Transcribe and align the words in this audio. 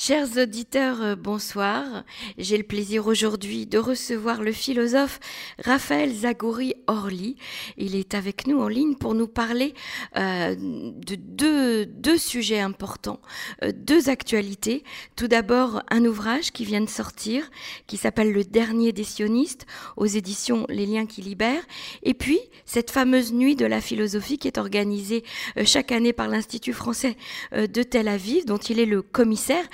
Chers 0.00 0.36
auditeurs, 0.36 1.02
euh, 1.02 1.16
bonsoir. 1.16 2.04
J'ai 2.38 2.56
le 2.56 2.62
plaisir 2.62 3.08
aujourd'hui 3.08 3.66
de 3.66 3.78
recevoir 3.78 4.42
le 4.42 4.52
philosophe 4.52 5.18
Raphaël 5.58 6.14
Zagouri 6.14 6.74
Orly. 6.86 7.34
Il 7.78 7.96
est 7.96 8.14
avec 8.14 8.46
nous 8.46 8.60
en 8.60 8.68
ligne 8.68 8.94
pour 8.94 9.14
nous 9.14 9.26
parler 9.26 9.74
euh, 10.16 10.54
de 10.54 11.16
deux, 11.16 11.84
deux, 11.84 12.16
sujets 12.16 12.60
importants, 12.60 13.20
euh, 13.64 13.72
deux 13.74 14.08
actualités. 14.08 14.84
Tout 15.16 15.26
d'abord, 15.26 15.82
un 15.90 16.04
ouvrage 16.04 16.52
qui 16.52 16.64
vient 16.64 16.80
de 16.80 16.88
sortir, 16.88 17.50
qui 17.88 17.96
s'appelle 17.96 18.32
Le 18.32 18.44
dernier 18.44 18.92
des 18.92 19.02
sionistes, 19.02 19.66
aux 19.96 20.06
éditions 20.06 20.64
Les 20.68 20.86
liens 20.86 21.06
qui 21.06 21.22
libèrent. 21.22 21.66
Et 22.04 22.14
puis, 22.14 22.38
cette 22.66 22.92
fameuse 22.92 23.32
nuit 23.32 23.56
de 23.56 23.66
la 23.66 23.80
philosophie 23.80 24.38
qui 24.38 24.46
est 24.46 24.58
organisée 24.58 25.24
chaque 25.64 25.90
année 25.90 26.12
par 26.12 26.28
l'Institut 26.28 26.72
français 26.72 27.16
de 27.52 27.82
Tel 27.82 28.06
Aviv, 28.06 28.44
dont 28.44 28.58
il 28.58 28.78
est 28.78 28.86
le 28.86 29.02
commissaire 29.02 29.64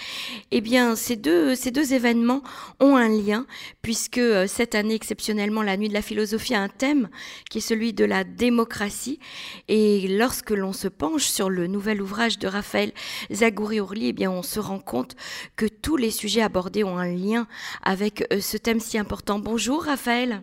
eh 0.51 0.61
bien, 0.61 0.97
ces 0.97 1.17
deux, 1.17 1.55
ces 1.55 1.71
événements 1.93 2.43
ont 2.81 2.97
un 2.97 3.09
lien, 3.09 3.47
puisque 3.83 4.19
euh, 4.19 4.47
cette 4.47 4.75
année, 4.75 4.95
exceptionnellement, 4.95 5.63
la 5.63 5.77
Nuit 5.77 5.89
de 5.89 5.95
la 5.95 6.03
philosophie 6.03 6.55
a 6.55 6.63
un 6.63 6.69
thème 6.69 7.09
qui 7.51 7.59
est 7.59 7.61
celui 7.61 7.93
de 7.93 8.05
la 8.05 8.25
démocratie. 8.25 9.19
Et 9.69 10.07
lorsque 10.09 10.51
l'on 10.51 10.73
se 10.73 10.89
penche 10.89 11.25
sur 11.25 11.51
le 11.51 11.67
nouvel 11.67 12.01
ouvrage 12.01 12.39
de 12.39 12.49
Raphaël 12.49 12.93
Zagouri-Orly, 13.33 14.09
eh 14.09 14.13
bien, 14.13 14.31
on 14.31 14.43
se 14.43 14.61
rend 14.61 14.79
compte 14.79 15.17
que 15.57 15.67
tous 15.67 15.97
les 15.97 16.11
sujets 16.11 16.43
abordés 16.43 16.85
ont 16.85 16.99
un 16.99 17.13
lien 17.13 17.47
avec 17.83 18.27
euh, 18.33 18.41
ce 18.41 18.57
thème 18.57 18.81
si 18.81 18.99
important. 18.99 19.39
Bonjour, 19.39 19.85
Raphaël. 19.85 20.43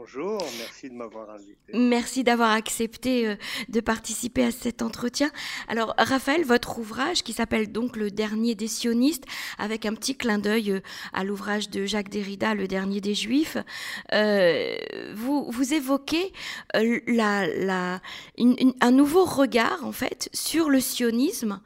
Bonjour, 0.00 0.42
merci 0.58 0.88
de 0.88 0.94
m'avoir 0.94 1.28
invité. 1.28 1.72
Merci 1.74 2.24
d'avoir 2.24 2.52
accepté 2.52 3.28
euh, 3.28 3.36
de 3.68 3.80
participer 3.80 4.42
à 4.42 4.50
cet 4.50 4.80
entretien. 4.80 5.30
Alors, 5.68 5.94
Raphaël, 5.98 6.42
votre 6.42 6.78
ouvrage 6.78 7.22
qui 7.22 7.34
s'appelle 7.34 7.70
donc 7.70 7.98
Le 7.98 8.10
dernier 8.10 8.54
des 8.54 8.66
sionistes, 8.66 9.24
avec 9.58 9.84
un 9.84 9.92
petit 9.92 10.16
clin 10.16 10.38
d'œil 10.38 10.70
euh, 10.70 10.80
à 11.12 11.22
l'ouvrage 11.22 11.68
de 11.68 11.84
Jacques 11.84 12.08
Derrida, 12.08 12.54
Le 12.54 12.66
dernier 12.66 13.02
des 13.02 13.14
juifs, 13.14 13.58
euh, 14.14 14.74
vous, 15.14 15.74
évoquez 15.74 16.32
un 16.72 18.00
nouveau 18.90 19.26
regard, 19.26 19.84
en 19.84 19.92
fait, 19.92 20.30
sur 20.32 20.70
le 20.70 20.80
sionisme. 20.80 21.60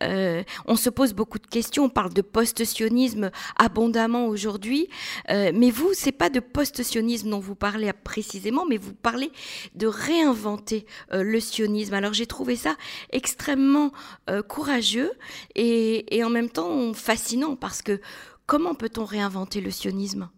on 0.00 0.76
se 0.76 0.90
pose 0.90 1.12
beaucoup 1.12 1.40
de 1.40 1.46
questions, 1.48 1.86
on 1.86 1.88
parle 1.88 2.14
de 2.14 2.22
post-sionisme 2.22 3.32
abondamment 3.56 4.26
aujourd'hui, 4.26 4.88
mais 5.28 5.72
vous, 5.72 5.90
c'est 5.92 6.12
pas 6.12 6.30
de 6.30 6.38
post-sionisme 6.38 7.30
dont 7.30 7.40
vous 7.40 7.56
parlez 7.56 7.79
précisément, 8.02 8.66
mais 8.66 8.76
vous 8.76 8.94
parlez 8.94 9.30
de 9.74 9.86
réinventer 9.86 10.86
euh, 11.12 11.22
le 11.22 11.40
sionisme. 11.40 11.94
Alors 11.94 12.12
j'ai 12.12 12.26
trouvé 12.26 12.56
ça 12.56 12.76
extrêmement 13.10 13.92
euh, 14.28 14.42
courageux 14.42 15.12
et, 15.54 16.22
en 16.24 16.30
même 16.30 16.50
temps 16.50 16.92
fascinant 16.94 17.56
parce 17.56 17.82
que 17.82 18.00
comment 18.46 18.74
peut-on 18.74 19.04
réinventer 19.04 19.60
le 19.60 19.70
sionisme? 19.70 20.30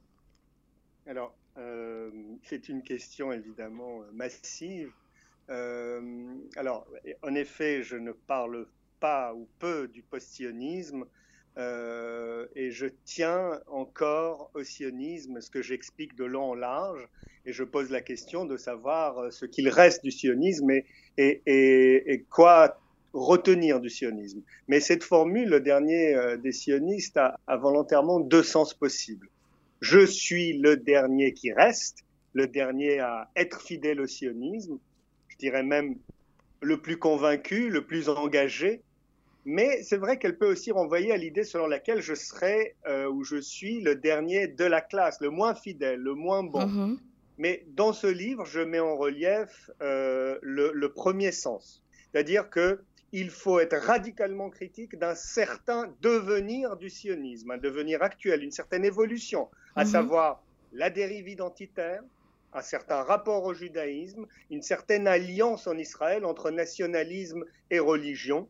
Alors 1.06 1.34
euh, 1.58 2.10
c'est 2.42 2.68
une 2.68 2.82
question 2.82 3.32
évidemment 3.32 4.02
massive. 4.12 4.92
alors 5.48 6.86
en 7.22 7.34
effet, 7.34 7.82
je 7.82 7.96
ne 7.96 8.12
parle 8.12 8.66
pas 9.00 9.34
ou 9.34 9.48
peu 9.58 9.88
du 9.88 10.02
post-sionisme. 10.02 11.04
Euh, 11.58 12.46
et 12.56 12.70
je 12.70 12.86
tiens 13.04 13.60
encore 13.66 14.50
au 14.54 14.64
sionisme, 14.64 15.40
ce 15.40 15.50
que 15.50 15.60
j'explique 15.60 16.16
de 16.16 16.24
long 16.24 16.50
en 16.50 16.54
large, 16.54 17.06
et 17.44 17.52
je 17.52 17.64
pose 17.64 17.90
la 17.90 18.00
question 18.00 18.46
de 18.46 18.56
savoir 18.56 19.18
euh, 19.18 19.30
ce 19.30 19.44
qu'il 19.44 19.68
reste 19.68 20.02
du 20.02 20.10
sionisme 20.10 20.70
et, 20.70 20.86
et, 21.18 22.12
et, 22.12 22.22
quoi 22.22 22.78
retenir 23.12 23.80
du 23.80 23.90
sionisme. 23.90 24.40
Mais 24.68 24.80
cette 24.80 25.04
formule, 25.04 25.50
le 25.50 25.60
dernier 25.60 26.14
euh, 26.14 26.38
des 26.38 26.52
sionistes, 26.52 27.18
a, 27.18 27.38
a, 27.46 27.56
volontairement 27.58 28.20
deux 28.20 28.42
sens 28.42 28.72
possibles. 28.72 29.28
Je 29.80 30.06
suis 30.06 30.56
le 30.58 30.78
dernier 30.78 31.34
qui 31.34 31.52
reste, 31.52 31.98
le 32.32 32.46
dernier 32.46 33.00
à 33.00 33.30
être 33.36 33.60
fidèle 33.60 34.00
au 34.00 34.06
sionisme, 34.06 34.78
je 35.28 35.36
dirais 35.36 35.62
même 35.62 35.96
le 36.62 36.80
plus 36.80 36.96
convaincu, 36.96 37.68
le 37.68 37.84
plus 37.84 38.08
engagé, 38.08 38.80
mais 39.44 39.82
c'est 39.82 39.96
vrai 39.96 40.18
qu'elle 40.18 40.38
peut 40.38 40.50
aussi 40.50 40.70
renvoyer 40.70 41.12
à 41.12 41.16
l'idée 41.16 41.44
selon 41.44 41.66
laquelle 41.66 42.00
je 42.00 42.14
serai 42.14 42.76
euh, 42.86 43.08
ou 43.08 43.24
je 43.24 43.36
suis 43.36 43.80
le 43.80 43.96
dernier 43.96 44.46
de 44.46 44.64
la 44.64 44.80
classe, 44.80 45.20
le 45.20 45.30
moins 45.30 45.54
fidèle, 45.54 46.00
le 46.00 46.14
moins 46.14 46.44
bon. 46.44 46.66
Mm-hmm. 46.66 46.98
Mais 47.38 47.64
dans 47.68 47.92
ce 47.92 48.06
livre, 48.06 48.44
je 48.44 48.60
mets 48.60 48.78
en 48.78 48.96
relief 48.96 49.70
euh, 49.80 50.38
le, 50.42 50.70
le, 50.72 50.92
premier 50.92 51.32
sens, 51.32 51.82
c'est-à-dire 52.12 52.50
que 52.50 52.80
il 53.10 53.30
faut 53.30 53.58
être 53.58 53.76
radicalement 53.76 54.48
critique 54.48 54.96
d'un 54.98 55.14
certain 55.14 55.92
devenir 56.00 56.76
du 56.76 56.88
sionisme, 56.88 57.50
un 57.50 57.58
devenir 57.58 58.02
actuel, 58.02 58.42
une 58.42 58.52
certaine 58.52 58.84
évolution, 58.84 59.48
à 59.74 59.84
mm-hmm. 59.84 59.88
savoir 59.88 60.42
la 60.72 60.88
dérive 60.88 61.28
identitaire, 61.28 62.02
un 62.54 62.62
certain 62.62 63.02
rapport 63.02 63.44
au 63.44 63.54
judaïsme, 63.54 64.26
une 64.50 64.62
certaine 64.62 65.06
alliance 65.06 65.66
en 65.66 65.76
Israël 65.76 66.24
entre 66.24 66.50
nationalisme 66.50 67.44
et 67.70 67.78
religion, 67.78 68.48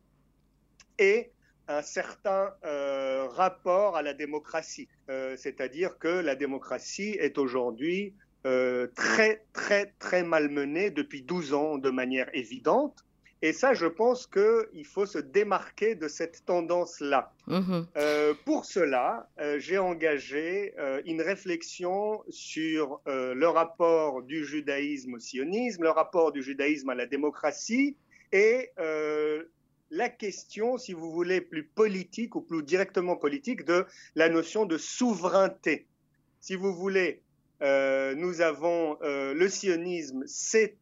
et 1.03 1.31
un 1.67 1.81
certain 1.81 2.53
euh, 2.65 3.27
rapport 3.27 3.97
à 3.97 4.01
la 4.01 4.13
démocratie. 4.13 4.87
Euh, 5.09 5.35
c'est-à-dire 5.37 5.97
que 5.97 6.07
la 6.07 6.35
démocratie 6.35 7.15
est 7.19 7.37
aujourd'hui 7.37 8.13
euh, 8.45 8.87
très, 8.95 9.43
très, 9.53 9.93
très 9.99 10.23
malmenée 10.23 10.91
depuis 10.91 11.21
12 11.21 11.53
ans 11.53 11.77
de 11.77 11.89
manière 11.89 12.29
évidente. 12.33 13.05
Et 13.41 13.51
ça, 13.51 13.73
je 13.73 13.87
pense 13.87 14.25
qu'il 14.25 14.85
faut 14.85 15.05
se 15.05 15.19
démarquer 15.19 15.95
de 15.95 16.07
cette 16.07 16.45
tendance-là. 16.45 17.33
Mm-hmm. 17.49 18.35
pour 18.45 18.63
cela, 18.63 19.27
j'ai 19.57 19.77
engagé 19.77 20.73
une 21.05 21.21
réflexion 21.21 22.23
sur 22.29 23.01
le 23.05 23.47
rapport 23.47 24.23
du 24.23 24.45
judaïsme 24.45 25.15
au 25.15 25.19
sionisme, 25.19 25.83
le 25.83 25.89
rapport 25.89 26.31
du 26.31 26.41
judaïsme 26.41 26.89
à 26.91 26.95
la 26.95 27.05
démocratie 27.05 27.97
et 28.31 28.71
la 29.93 30.09
question, 30.09 30.79
si 30.79 30.91
vous 30.91 31.11
voulez, 31.11 31.39
plus 31.39 31.63
politique 31.63 32.35
ou 32.35 32.41
plus 32.41 32.63
directement 32.63 33.15
politique 33.15 33.63
de 33.63 33.85
la 34.15 34.27
notion 34.27 34.65
de 34.65 34.79
souveraineté. 34.79 35.85
Si 36.41 36.55
vous 36.55 36.73
voulez, 36.73 37.21
euh, 37.61 38.15
nous 38.15 38.41
avons 38.41 38.97
euh, 39.03 39.35
le 39.35 39.47
sionisme, 39.47 40.23
c'est 40.25 40.77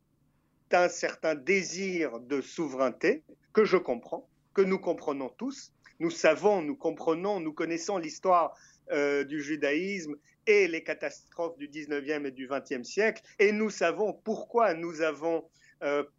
un 0.71 0.87
certain 0.87 1.35
désir 1.35 2.21
de 2.21 2.39
souveraineté 2.39 3.23
que 3.51 3.65
je 3.65 3.75
comprends, 3.75 4.29
que 4.53 4.61
nous 4.61 4.79
comprenons 4.79 5.27
tous. 5.27 5.73
Nous 5.99 6.09
savons, 6.09 6.61
nous 6.61 6.77
comprenons, 6.77 7.41
nous 7.41 7.51
connaissons 7.51 7.97
l'histoire 7.97 8.55
euh, 8.91 9.25
du 9.25 9.41
judaïsme 9.41 10.15
et 10.47 10.69
les 10.69 10.83
catastrophes 10.85 11.57
du 11.57 11.67
19e 11.67 12.27
et 12.27 12.31
du 12.31 12.47
20e 12.47 12.85
siècle, 12.85 13.21
et 13.39 13.51
nous 13.51 13.69
savons 13.69 14.13
pourquoi 14.13 14.73
nous 14.73 15.01
avons 15.01 15.43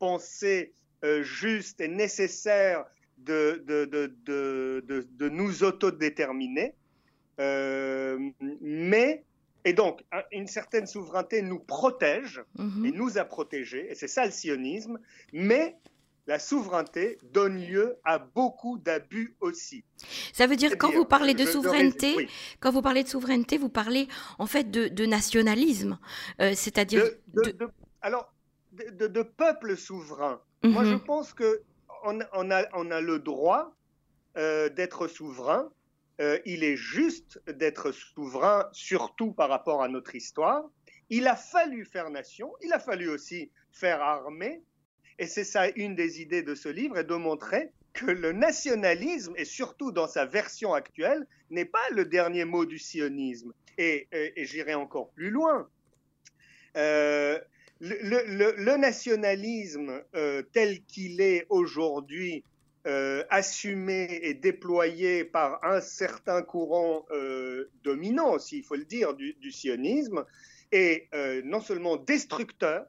pensé 0.00 0.74
juste 1.22 1.80
et 1.80 1.88
nécessaire 1.88 2.84
de, 3.18 3.62
de, 3.66 3.84
de, 4.24 4.82
de 4.84 5.28
nous 5.28 5.64
autodéterminer. 5.64 6.74
Euh, 7.40 8.18
mais, 8.60 9.24
et 9.64 9.72
donc, 9.72 10.04
une 10.32 10.46
certaine 10.46 10.86
souveraineté 10.86 11.42
nous 11.42 11.58
protège 11.58 12.42
mhm. 12.58 12.86
et 12.86 12.92
nous 12.92 13.18
a 13.18 13.24
protégés, 13.24 13.90
et 13.90 13.94
c'est 13.94 14.08
ça 14.08 14.26
le 14.26 14.32
sionisme, 14.32 14.98
mais 15.32 15.76
la 16.26 16.38
souveraineté 16.38 17.18
donne 17.32 17.58
lieu 17.58 17.96
à 18.04 18.18
beaucoup 18.18 18.78
d'abus 18.78 19.34
aussi. 19.40 19.82
Ça 20.32 20.46
veut 20.46 20.54
dire 20.54 20.78
quand 20.78 20.92
vous 20.92 21.04
parlez 21.04 21.34
de 21.34 21.44
souveraineté, 21.44 22.28
quand 22.60 22.70
vous 22.70 22.82
parlez 22.82 23.02
de 23.02 23.08
souveraineté, 23.08 23.58
vous 23.58 23.68
parlez 23.68 24.06
en 24.38 24.46
fait 24.46 24.70
de, 24.70 25.06
nationalisme, 25.06 25.98
euh, 26.40 26.52
c'est-à-dire 26.54 27.04
alors 28.02 28.32
de, 28.72 29.22
peuple 29.22 29.76
souverain. 29.76 30.40
Moi, 30.62 30.84
je 30.84 30.94
mhm. 30.94 31.04
pense 31.04 31.34
que 31.34 31.62
on, 32.04 32.20
a, 32.20 32.68
on 32.74 32.90
a, 32.90 33.00
le 33.00 33.18
droit 33.18 33.76
euh, 34.36 34.68
d'être 34.68 35.06
souverain. 35.08 35.70
Euh, 36.20 36.38
il 36.44 36.64
est 36.64 36.76
juste 36.76 37.40
d'être 37.50 37.92
souverain, 37.92 38.68
surtout 38.72 39.32
par 39.32 39.48
rapport 39.48 39.82
à 39.82 39.88
notre 39.88 40.14
histoire. 40.14 40.64
Il 41.10 41.26
a 41.26 41.36
fallu 41.36 41.84
faire 41.84 42.10
nation, 42.10 42.52
il 42.62 42.72
a 42.72 42.78
fallu 42.78 43.08
aussi 43.08 43.50
faire 43.72 44.00
armée. 44.00 44.62
Et 45.18 45.26
c'est 45.26 45.44
ça 45.44 45.68
une 45.76 45.94
des 45.94 46.20
idées 46.20 46.42
de 46.42 46.54
ce 46.54 46.68
livre, 46.68 46.98
et 46.98 47.04
de 47.04 47.14
montrer 47.14 47.72
que 47.92 48.06
le 48.06 48.32
nationalisme, 48.32 49.34
et 49.36 49.44
surtout 49.44 49.92
dans 49.92 50.08
sa 50.08 50.24
version 50.24 50.72
actuelle, 50.72 51.26
n'est 51.50 51.66
pas 51.66 51.88
le 51.90 52.04
dernier 52.04 52.44
mot 52.44 52.64
du 52.64 52.78
sionisme. 52.78 53.52
Et, 53.78 54.08
et, 54.12 54.44
j'irai 54.44 54.74
encore 54.74 55.10
plus 55.10 55.30
loin. 55.30 55.68
Euh, 56.76 57.38
le, 57.82 58.76
nationalisme 58.76 60.02
euh, 60.14 60.42
tel 60.52 60.82
qu'il 60.84 61.20
est 61.20 61.46
aujourd'hui 61.48 62.44
euh, 62.86 63.24
assumé 63.30 64.20
et 64.22 64.34
déployé 64.34 65.24
par 65.24 65.64
un 65.64 65.80
certain 65.80 66.42
courant 66.42 67.04
euh, 67.10 67.70
dominant, 67.82 68.38
s'il 68.38 68.64
faut 68.64 68.76
le 68.76 68.84
dire, 68.84 69.14
du, 69.14 69.50
sionisme, 69.50 70.24
est 70.70 71.08
non 71.44 71.60
seulement 71.60 71.96
destructeur, 71.96 72.86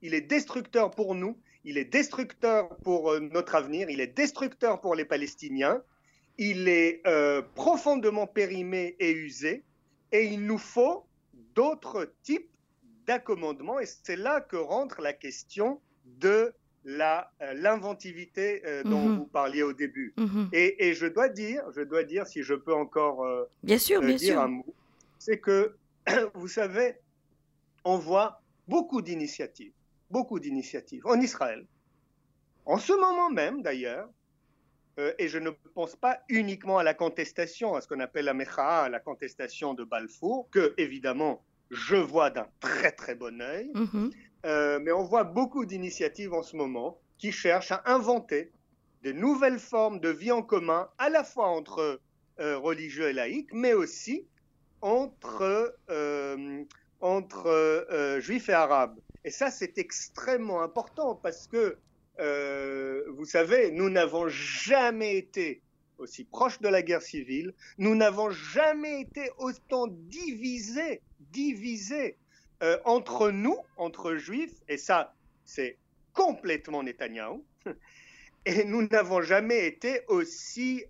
il 0.00 0.14
est 0.14 0.22
destructeur 0.22 0.90
pour 0.90 1.14
nous, 1.14 1.36
il 1.64 1.76
est 1.76 1.84
destructeur 1.84 2.74
pour 2.78 3.20
notre 3.20 3.54
avenir, 3.54 3.90
il 3.90 4.00
est 4.00 4.16
destructeur 4.16 4.80
pour 4.80 4.94
les 4.94 5.04
Palestiniens, 5.04 5.82
il 6.38 6.68
est 6.68 7.02
profondément 7.54 8.26
périmé 8.26 8.96
et 8.98 9.12
usé, 9.12 9.62
et 10.10 10.24
il 10.24 10.46
nous 10.46 10.56
faut 10.56 11.04
d'autres 11.54 12.10
types 12.22 12.48
d'accommodements, 13.08 13.80
et 13.80 13.86
c'est 13.86 14.16
là 14.16 14.40
que 14.40 14.56
rentre 14.56 15.00
la 15.00 15.12
question 15.12 15.80
de 16.04 16.52
l'inventivité 16.84 18.62
dont 18.84 19.08
mhm. 19.08 19.16
vous 19.18 19.26
parliez 19.26 19.62
au 19.62 19.72
début. 19.72 20.14
Mhm. 20.16 20.48
et, 20.52 20.94
je 20.94 21.06
dois 21.06 21.28
dire, 21.28 21.62
je 21.74 21.82
dois 21.82 22.04
dire, 22.04 22.26
si 22.26 22.42
je 22.42 22.54
peux 22.54 22.74
encore 22.74 23.26
bien 23.62 23.78
sûr, 23.78 24.00
bien 24.00 24.14
dire 24.14 24.34
sûr. 24.34 24.40
un 24.40 24.48
mot, 24.48 24.74
c'est 25.18 25.38
que 25.38 25.74
vous 26.34 26.48
savez, 26.48 26.96
on 27.84 27.98
voit 27.98 28.40
beaucoup 28.68 29.02
d'initiatives, 29.02 29.72
beaucoup 30.10 30.38
d'initiatives 30.38 31.06
en 31.06 31.20
Israël. 31.20 31.66
En 32.66 32.78
ce 32.78 32.92
moment 32.92 33.30
même, 33.30 33.62
d'ailleurs, 33.62 34.08
euh, 34.98 35.12
et 35.18 35.28
je 35.28 35.38
ne 35.38 35.50
pense 35.74 35.96
pas 35.96 36.20
uniquement 36.28 36.78
à 36.78 36.82
la 36.82 36.94
contestation, 36.94 37.74
à 37.74 37.80
ce 37.80 37.88
qu'on 37.88 38.00
appelle 38.00 38.26
la 38.26 38.34
Mecha, 38.34 38.88
la 38.88 39.00
contestation 39.00 39.74
de 39.74 39.84
Balfour, 39.84 40.48
que 40.50 40.74
évidemment 40.76 41.44
je 41.70 41.96
vois 41.96 42.30
d'un 42.30 42.46
très 42.60 42.92
très 42.92 43.14
bon 43.14 43.40
œil, 43.40 43.70
mhm. 43.74 44.10
euh, 44.46 44.78
mais 44.80 44.92
on 44.92 45.04
voit 45.04 45.24
beaucoup 45.24 45.66
d'initiatives 45.66 46.32
en 46.32 46.42
ce 46.42 46.56
moment 46.56 47.00
qui 47.18 47.32
cherchent 47.32 47.72
à 47.72 47.82
inventer 47.86 48.52
de 49.02 49.12
nouvelles 49.12 49.58
formes 49.58 50.00
de 50.00 50.08
vie 50.08 50.32
en 50.32 50.42
commun, 50.42 50.88
à 50.98 51.08
la 51.08 51.24
fois 51.24 51.48
entre 51.48 52.00
euh, 52.40 52.58
religieux 52.58 53.08
et 53.08 53.12
laïcs, 53.12 53.52
mais 53.52 53.72
aussi 53.72 54.26
entre, 54.80 55.76
euh, 55.90 56.64
entre 57.00 58.18
juifs 58.20 58.48
et 58.48 58.52
arabes. 58.52 58.98
Et 59.24 59.30
ça, 59.30 59.50
c'est 59.50 59.78
extrêmement 59.78 60.62
important 60.62 61.14
parce 61.16 61.46
que, 61.48 61.76
vous 63.08 63.24
savez, 63.24 63.70
nous 63.70 63.90
n'avons 63.90 64.28
jamais 64.28 65.16
été 65.16 65.62
aussi 65.98 66.24
proches 66.24 66.60
de 66.60 66.68
la 66.68 66.82
guerre 66.82 67.02
civile, 67.02 67.54
nous 67.76 67.94
n'avons 67.94 68.30
jamais 68.30 69.00
été 69.00 69.30
autant 69.38 69.86
divisés, 69.88 71.02
divisés 71.32 72.16
entre 72.84 73.30
nous, 73.30 73.56
entre 73.76 74.16
juifs, 74.16 74.54
et 74.68 74.76
ça, 74.76 75.14
c'est 75.44 75.76
complètement 76.12 76.82
Netanyahou, 76.82 77.44
et 78.46 78.64
nous 78.64 78.82
n'avons 78.88 79.22
jamais 79.22 79.66
été 79.66 80.00
aussi, 80.08 80.84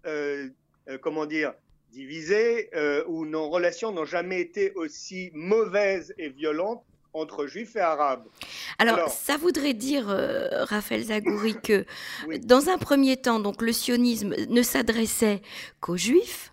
comment 1.02 1.26
dire, 1.26 1.52
divisés, 1.90 2.70
euh, 2.74 3.04
où 3.06 3.24
nos 3.24 3.48
relations 3.48 3.92
n'ont 3.92 4.04
jamais 4.04 4.40
été 4.40 4.72
aussi 4.74 5.30
mauvaises 5.34 6.14
et 6.18 6.28
violentes 6.28 6.84
entre 7.14 7.46
juifs 7.46 7.74
et 7.76 7.80
arabes. 7.80 8.26
Alors, 8.78 9.08
ça 9.08 9.36
voudrait 9.36 9.74
dire, 9.74 10.08
euh, 10.08 10.64
Raphaël 10.64 11.04
Zagouri, 11.04 11.56
que 11.62 11.84
dans 12.42 12.68
un 12.68 12.78
premier 12.78 13.16
temps, 13.16 13.40
donc 13.40 13.62
le 13.62 13.72
sionisme 13.72 14.34
ne 14.48 14.62
s'adressait 14.62 15.42
qu'aux 15.80 15.96
juifs, 15.96 16.52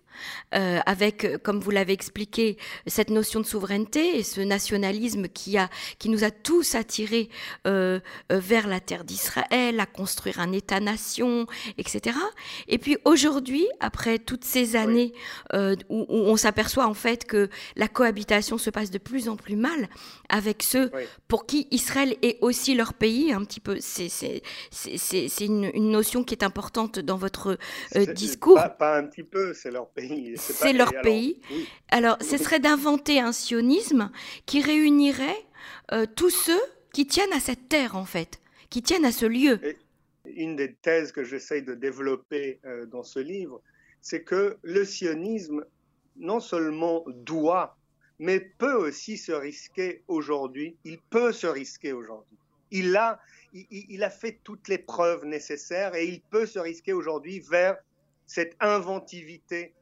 euh, 0.54 0.80
avec, 0.86 1.26
euh, 1.26 1.38
comme 1.38 1.60
vous 1.60 1.72
l'avez 1.72 1.94
expliqué, 1.94 2.58
cette 2.88 3.10
notion 3.10 3.40
de 3.40 3.46
souveraineté 3.46 4.18
et 4.18 4.24
ce 4.24 4.42
nationalisme 4.42 5.28
qui, 5.28 5.58
a, 5.58 5.70
qui 6.00 6.10
nous 6.10 6.24
a 6.24 6.32
tous 6.32 6.76
attirés 6.76 7.30
euh, 7.68 8.00
vers 8.30 8.68
la 8.68 8.80
terre 8.80 9.04
d'Israël, 9.04 9.80
à 9.80 9.86
construire 9.86 10.40
un 10.40 10.52
État-nation, 10.52 11.48
etc. 11.78 12.18
Et 12.68 12.78
puis 12.78 12.98
aujourd'hui, 13.06 13.68
après 13.80 14.20
toutes 14.20 14.44
ces 14.44 14.76
années 14.76 15.14
où, 15.90 16.06
on 16.10 16.36
s'aperçoit 16.38 16.88
en 16.88 16.94
fait 16.94 17.26
que 17.26 17.50
la 17.76 17.88
cohabitation 17.88 18.58
se 18.58 18.70
passe 18.70 18.92
de 18.92 18.98
plus 18.98 19.30
en 19.30 19.36
plus 19.36 19.56
mal 19.56 19.90
avec 20.30 20.64
ceux 20.64 20.92
pour 21.28 21.46
qui 21.46 21.68
Israël 21.72 22.16
est 22.22 22.38
aussi 22.42 22.76
leur 22.76 22.94
pays, 22.94 23.32
un 23.32 23.44
petit 23.44 23.60
peu, 23.60 23.78
c'est 23.80 24.42
une, 25.40 25.70
une, 25.74 25.92
notion 25.92 26.24
qui 26.24 26.34
est 26.34 26.44
importante 26.44 27.00
dans 27.00 27.18
votre 27.18 27.58
discours. 28.14 28.56
Pas, 28.56 28.70
pas 28.70 28.98
un 28.98 29.04
petit 29.04 29.24
peu, 29.24 29.54
c'est 29.54 29.72
leur 29.72 29.90
pays 29.90 30.05
c'est 30.38 30.74
leur 30.74 30.92
pays. 31.02 31.42
Alors, 31.90 32.18
ce 32.22 32.38
serait 32.38 32.60
d'inventer 32.60 33.20
un 33.20 33.32
sionisme 33.32 34.12
qui 34.46 34.62
réunirait 34.62 35.46
euh, 35.92 36.06
tous 36.16 36.30
ceux 36.30 36.62
qui 36.94 37.08
tiennent 37.08 37.34
à 37.34 37.40
cette 37.40 37.70
terre, 37.70 37.96
en 37.96 38.06
fait, 38.06 38.42
qui 38.70 38.82
tiennent 38.82 39.06
à 39.06 39.12
ce 39.12 39.26
lieu. 39.26 39.60
une 40.26 40.56
des 40.56 40.74
thèses 40.74 41.12
que 41.12 41.24
j'essaye 41.24 41.62
de 41.62 41.76
développer 41.76 42.60
euh, 42.66 42.86
dans 42.86 43.04
ce 43.04 43.20
livre, 43.20 43.62
c'est 44.02 44.24
que 44.24 44.58
le 44.62 44.86
sionisme, 44.86 45.66
non 46.16 46.40
seulement 46.40 47.04
doit, 47.08 47.78
mais 48.20 48.40
peut 48.40 48.74
aussi 48.74 49.18
se 49.18 49.32
risquer 49.32 50.04
aujourd'hui. 50.08 50.78
Il 50.84 51.00
peut 51.00 51.32
se 51.32 51.48
risquer 51.48 51.92
aujourd'hui. 51.92 52.38
Il 52.72 52.96
a, 52.96 53.20
il 53.54 54.04
a 54.04 54.10
fait 54.10 54.40
toutes 54.44 54.68
les 54.68 54.78
preuves 54.78 55.26
nécessaires 55.26 55.96
et 55.96 56.06
il 56.06 56.22
peut 56.22 56.46
se 56.46 56.60
risquer 56.60 56.94
aujourd'hui 56.94 57.40
vers 57.40 57.78
cette 58.26 58.56
inventivité 58.60 59.74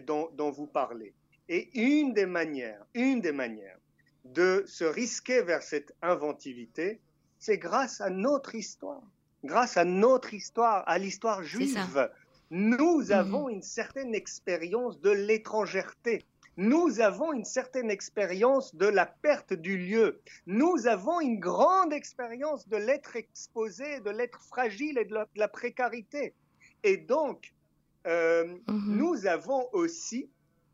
dont, 0.00 0.50
vous 0.50 0.66
parlez. 0.66 1.14
Et 1.48 1.68
une 1.78 2.14
des 2.14 2.26
manières, 2.26 2.84
une 2.94 3.20
des 3.20 3.32
manières 3.32 3.78
de 4.24 4.64
se 4.66 4.84
risquer 4.84 5.42
vers 5.42 5.62
cette 5.62 5.94
inventivité, 6.00 7.00
c'est 7.38 7.58
grâce 7.58 8.00
à 8.00 8.08
notre 8.08 8.54
histoire, 8.54 9.02
grâce 9.44 9.76
à 9.76 9.84
notre 9.84 10.32
histoire, 10.32 10.82
à 10.86 10.98
l'histoire 10.98 11.42
juive. 11.42 12.10
Nous 12.50 13.04
mhm. 13.04 13.12
avons 13.12 13.48
une 13.48 13.62
certaine 13.62 14.14
expérience 14.14 15.00
de 15.00 15.10
l'étrangèreté. 15.10 16.24
Nous 16.56 17.00
avons 17.00 17.32
une 17.32 17.44
certaine 17.44 17.90
expérience 17.90 18.74
de 18.76 18.86
la 18.86 19.06
perte 19.06 19.52
du 19.52 19.76
lieu. 19.76 20.20
Nous 20.46 20.86
avons 20.86 21.20
une 21.20 21.40
grande 21.40 21.92
expérience 21.92 22.68
de 22.68 22.76
l'être 22.76 23.16
exposé, 23.16 24.00
de 24.00 24.10
l'être 24.10 24.40
fragile 24.44 24.96
et 24.98 25.04
de 25.04 25.16
la 25.34 25.48
précarité. 25.48 26.32
Et 26.84 26.96
donc, 26.96 27.52
euh, 28.06 28.44
mhm. 28.68 28.96
nous 28.96 29.26
avons 29.26 29.68
aussi, 29.72 30.30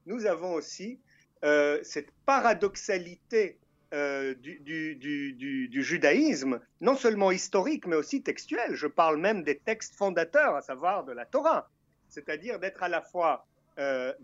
nous 0.07 0.27
avons 0.27 0.55
aussi 0.55 1.01
euh, 1.45 1.79
cette 1.83 2.11
paradoxalité 2.27 3.59
euh, 3.93 4.35
du, 4.35 4.61
du, 4.97 5.83
judaïsme, 5.83 6.61
non 6.81 6.97
seulement 6.97 7.31
historique, 7.31 7.87
mais 7.87 7.97
aussi 7.97 8.23
textuel. 8.23 8.75
Je 8.75 8.87
parle 8.87 9.19
même 9.19 9.43
des 9.43 9.59
textes 9.59 9.95
fondateurs, 9.97 10.55
à 10.55 10.63
savoir 10.63 11.05
de 11.05 11.13
la 11.13 11.25
Torah, 11.25 11.69
c'est-à-dire 12.09 12.59
d'être 12.59 12.83
à 12.83 12.89
la 12.89 13.03
fois 13.03 13.47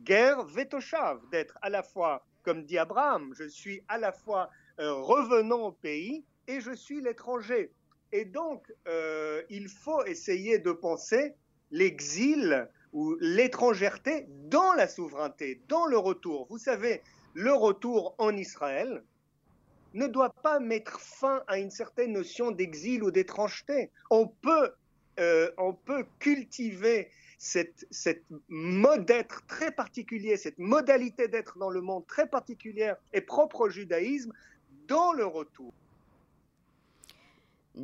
guerre 0.02 0.44
vetoshav, 0.44 1.18
d'être 1.30 1.58
à 1.62 1.70
la 1.70 1.82
fois, 1.82 2.26
comme 2.42 2.64
dit 2.64 2.76
Abraham, 2.76 3.32
je 3.34 3.44
suis 3.44 3.82
à 3.88 3.96
la 3.96 4.12
fois 4.12 4.50
revenant 4.76 5.68
au 5.68 5.72
pays 5.72 6.26
et 6.46 6.60
je 6.60 6.72
suis 6.72 7.00
l'étranger. 7.00 7.72
Et 8.12 8.26
donc, 8.26 8.70
il 9.48 9.68
faut 9.68 10.04
essayer 10.04 10.58
de 10.58 10.72
penser 10.72 11.34
l'exil 11.70 12.68
ou 12.96 13.14
l'étrangèreté 13.20 14.26
dans 14.48 14.72
la 14.72 14.88
souveraineté, 14.88 15.60
dans 15.69 15.84
le 15.84 15.98
retour. 15.98 16.47
Vous 16.49 16.56
savez, 16.56 17.02
le 17.35 17.52
retour 17.52 18.14
en 18.16 18.35
Israël 18.35 19.04
ne 19.92 20.06
doit 20.06 20.32
pas 20.42 20.61
mettre 20.61 20.99
fin 20.99 21.42
à 21.47 21.59
une 21.59 21.70
certaine 21.70 22.14
notion 22.14 22.52
d'exil 22.52 23.02
ou 23.02 23.11
d'étrangeté. 23.11 23.90
On 24.09 24.28
peut, 24.28 24.73
euh, 25.20 25.50
on 25.59 25.75
peut 25.75 26.06
cultiver 26.18 27.11
cette, 27.37 27.87
cette 27.90 28.25
mode 28.49 29.04
d'être 29.04 29.47
très 29.47 29.73
particulier, 29.73 30.38
cette 30.38 30.59
modalité 30.59 31.28
d'être 31.28 31.59
dans 31.59 31.70
le 31.70 31.82
monde 31.82 32.06
très 32.06 32.26
particulière 32.26 32.97
et 33.12 33.20
propre 33.20 33.66
au 33.66 33.68
judaïsme 33.68 34.32
dans 34.88 35.12
le 35.12 35.26
retour 35.26 35.75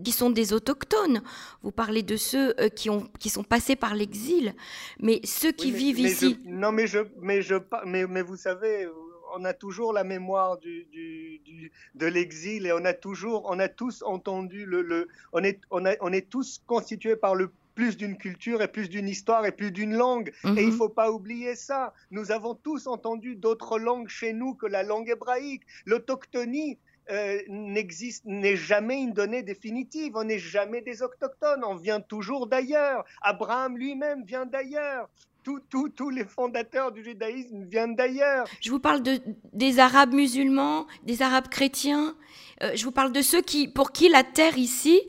qui 0.05 0.13
sont 0.13 0.31
des 0.31 0.53
autochtones. 0.53 1.23
Vous 1.63 1.73
parlez 1.73 2.03
de 2.03 2.17
ceux 2.17 2.55
euh, 2.59 2.69
qui, 2.69 2.91
ont, 2.91 3.09
qui 3.19 3.29
sont 3.29 3.45
passés 3.45 3.77
par 3.77 3.95
l'exil, 3.95 4.55
mais 5.01 5.21
ceux 5.25 5.53
qui 5.53 5.71
vivent 5.71 6.01
ici. 6.01 6.39
non, 6.45 6.73
mais, 6.73 6.87
je, 6.87 7.01
mais, 7.21 7.43
je, 7.43 7.57
mais, 7.87 8.07
mais 8.07 8.23
vous 8.23 8.37
savez, 8.37 8.89
on 9.35 9.45
a 9.45 9.53
toujours 9.53 9.93
la 9.93 10.05
mémoire 10.05 10.59
du, 10.59 10.85
du, 10.93 11.73
de 11.95 12.07
l'exil 12.07 12.67
et 12.67 12.73
on 12.73 12.85
a 12.85 12.93
toujours, 12.93 13.47
on 13.47 13.59
a 13.59 13.69
tous 13.69 14.03
entendu 14.03 14.67
le, 14.67 14.83
le 14.83 15.09
on 15.33 15.43
est, 15.43 15.61
on, 15.71 15.85
a, 15.87 15.95
on 16.01 16.13
est 16.13 16.29
tous 16.29 16.63
constitués 16.67 17.17
par 17.17 17.35
le 17.35 17.51
plus 17.75 17.97
d'une 17.97 18.17
culture 18.19 18.61
et 18.61 18.69
plus 18.69 18.89
d'une 18.89 19.09
histoire 19.09 19.47
et 19.47 19.53
plus 19.53 19.73
d'une 19.73 19.95
langue. 19.95 20.29
Et 20.45 20.49
il 20.49 20.67
ne 20.67 20.73
mhm. 20.73 20.73
faut 20.73 20.89
pas 20.89 21.11
oublier 21.11 21.57
ça. 21.57 21.95
Nous 22.11 22.31
avons 22.31 22.55
tous 22.55 22.87
entendu 22.87 23.35
d'autres 23.35 23.79
langues 23.79 24.09
chez 24.09 24.35
nous 24.35 24.55
que 24.55 24.67
la 24.67 24.83
langue 24.83 25.09
hébraïque. 25.09 25.63
L'autochtonie, 25.87 26.79
euh, 27.11 27.41
n'existe, 27.49 28.25
n'est 28.25 28.57
jamais 28.57 29.01
une 29.01 29.13
donnée 29.13 29.43
définitive. 29.43 30.13
On 30.15 30.25
n'est 30.25 30.39
jamais 30.39 30.81
des 30.83 31.03
autochtones, 31.03 31.65
on 31.65 31.75
vient 31.75 32.01
toujours 32.01 32.47
d'ailleurs. 32.47 33.05
Abraham 33.21 33.77
lui-même 33.77 34.25
vient 34.25 34.47
d'ailleurs. 34.47 35.09
Tous 35.43 36.11
les 36.11 36.25
fondateurs 36.25 36.93
du 36.93 37.03
judaïsme 37.03 37.65
viennent 37.65 37.97
d'ailleurs. 37.97 38.47
Je 38.61 38.71
vous 38.71 38.79
parle 38.79 39.03
de, 39.03 39.19
des 39.53 39.81
Arabes 39.81 40.13
musulmans, 40.13 40.87
des 41.03 41.21
Arabes 41.21 41.49
chrétiens. 41.49 42.15
Euh, 42.63 42.71
je 42.77 42.85
vous 42.85 42.93
parle 42.93 43.13
de 43.13 43.23
ceux 43.23 43.43
qui, 43.43 43.67
pour 43.67 43.91
qui 43.91 44.09
la 44.09 44.23
terre 44.23 44.57
ici, 44.57 45.01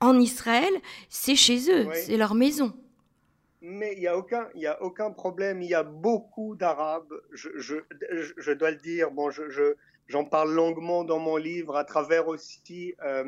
en 0.00 0.20
Israël, 0.20 0.72
c'est 1.08 1.34
chez 1.34 1.68
eux, 1.70 1.88
c'est 1.94 2.16
leur 2.16 2.34
maison. 2.34 2.72
Mais 3.60 3.94
il 3.94 4.00
n'y 4.00 4.08
a, 4.08 4.18
aucun, 4.18 4.48
y 4.56 4.66
a 4.66 4.82
aucun 4.82 5.12
problème. 5.12 5.62
Il 5.62 5.68
y 5.68 5.74
a 5.74 5.84
beaucoup 5.84 6.56
d'Arabes, 6.56 7.14
je, 7.30 7.48
je, 7.56 7.76
je, 8.36 8.52
dois 8.52 8.72
le 8.72 8.76
dire. 8.78 9.12
Bon, 9.12 9.30
je, 9.30 9.76
J'en 10.08 10.24
parle 10.24 10.52
longuement 10.52 11.04
dans 11.04 11.18
mon 11.18 11.36
livre 11.36 11.76
à 11.76 11.84
travers 11.84 12.28
aussi 12.28 12.94
euh, 13.04 13.24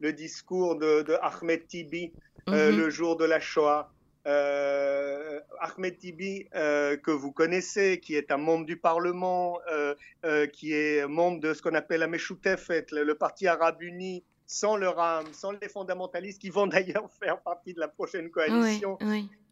le 0.00 0.12
discours 0.12 0.76
de, 0.76 1.16
Ahmed 1.22 1.66
Tibi 1.66 2.12
euh, 2.48 2.72
mhm. 2.72 2.78
le 2.78 2.90
jour 2.90 3.16
de 3.16 3.24
la 3.24 3.40
Shoah. 3.40 3.90
euh, 4.26 5.40
Ahmed 5.60 5.98
Tibi, 5.98 6.46
euh, 6.54 6.96
que 6.96 7.10
vous 7.10 7.32
connaissez, 7.32 8.00
qui 8.00 8.14
est 8.16 8.30
un 8.30 8.36
membre 8.36 8.66
du 8.66 8.76
Parlement, 8.76 9.58
euh, 9.70 10.46
qui 10.46 10.72
est 10.72 11.06
membre 11.06 11.40
de 11.40 11.54
ce 11.54 11.62
qu'on 11.62 11.74
appelle 11.74 12.00
la 12.00 12.06
Meshoutefet, 12.06 12.86
le, 12.92 13.04
le 13.04 13.14
Parti 13.14 13.46
arabe 13.46 13.82
uni, 13.82 14.24
sans 14.46 14.76
le 14.76 14.88
RAM, 14.88 15.26
sans 15.32 15.52
les 15.52 15.68
fondamentalistes, 15.68 16.40
qui 16.40 16.50
vont 16.50 16.66
d'ailleurs 16.74 17.08
faire 17.10 17.40
partie 17.40 17.74
de 17.74 17.80
la 17.80 17.88
prochaine 17.88 18.30
coalition, 18.30 18.98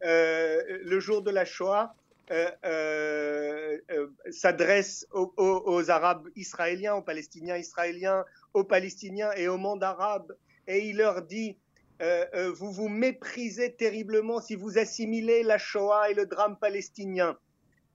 le 0.01 0.99
jour 0.99 1.21
de 1.21 1.31
la 1.31 1.45
Shoah, 1.45 1.95
s'adresse 4.31 5.05
aux, 5.11 5.89
Arabes 5.89 6.27
israéliens, 6.35 6.95
aux 6.95 7.01
Palestiniens 7.01 7.57
israéliens, 7.57 8.23
aux 8.53 8.63
Palestiniens 8.63 9.31
et 9.33 9.47
au 9.47 9.57
monde 9.57 9.83
arabe, 9.83 10.35
et 10.67 10.87
il 10.87 10.97
leur 10.97 11.21
dit 11.23 11.57
euh, 12.01 12.25
euh, 12.33 12.51
vous 12.51 12.71
vous 12.71 12.89
méprisez 12.89 13.73
terriblement 13.73 14.41
si 14.41 14.55
vous 14.55 14.77
assimilez 14.77 15.43
la 15.43 15.57
Shoah 15.57 16.09
et 16.09 16.13
le 16.13 16.25
drame 16.25 16.57
palestinien. 16.57 17.37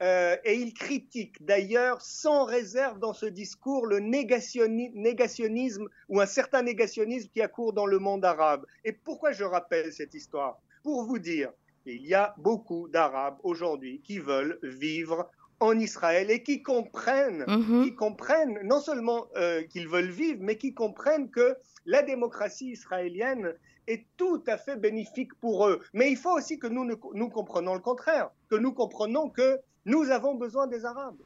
Euh, 0.00 0.36
et 0.44 0.54
il 0.54 0.72
critique 0.74 1.44
d'ailleurs 1.44 2.00
sans 2.00 2.44
réserve 2.44 3.00
dans 3.00 3.12
ce 3.12 3.26
discours 3.26 3.84
le 3.86 3.98
négationnisme 3.98 5.88
ou 6.08 6.20
un 6.20 6.26
certain 6.26 6.62
négationnisme 6.62 7.28
qui 7.30 7.42
a 7.42 7.48
cours 7.48 7.72
dans 7.72 7.86
le 7.86 7.98
monde 7.98 8.24
arabe. 8.24 8.64
Et 8.84 8.92
pourquoi 8.92 9.32
je 9.32 9.42
rappelle 9.42 9.92
cette 9.92 10.14
histoire? 10.14 10.60
Pour 10.84 11.04
vous 11.04 11.18
dire 11.18 11.50
qu'il 11.88 12.06
y 12.06 12.14
a 12.14 12.34
beaucoup 12.36 12.88
d'Arabes 12.88 13.38
aujourd'hui 13.42 14.00
qui 14.04 14.18
veulent 14.18 14.58
vivre 14.62 15.30
en 15.60 15.78
Israël 15.78 16.30
et 16.30 16.42
qui 16.42 16.62
comprennent, 16.62 17.44
mm-hmm. 17.44 17.84
qui 17.84 17.94
comprennent 17.94 18.60
non 18.62 18.80
seulement 18.80 19.26
qu'ils 19.70 19.88
veulent 19.88 20.10
vivre, 20.10 20.40
mais 20.42 20.56
qui 20.58 20.74
comprennent 20.74 21.30
que 21.30 21.56
la 21.86 22.02
démocratie 22.02 22.72
israélienne 22.72 23.54
est 23.86 24.04
tout 24.18 24.42
à 24.46 24.58
fait 24.58 24.76
bénéfique 24.76 25.32
pour 25.40 25.66
eux. 25.66 25.80
Mais 25.94 26.10
il 26.10 26.16
faut 26.16 26.36
aussi 26.36 26.58
que 26.58 26.66
nous, 26.66 26.84
nous 27.14 27.28
comprenions 27.30 27.74
le 27.74 27.80
contraire, 27.80 28.28
que 28.50 28.56
nous 28.56 28.72
comprenons 28.72 29.30
que 29.30 29.58
nous 29.86 30.10
avons 30.10 30.34
besoin 30.34 30.66
des 30.66 30.84
Arabes 30.84 31.16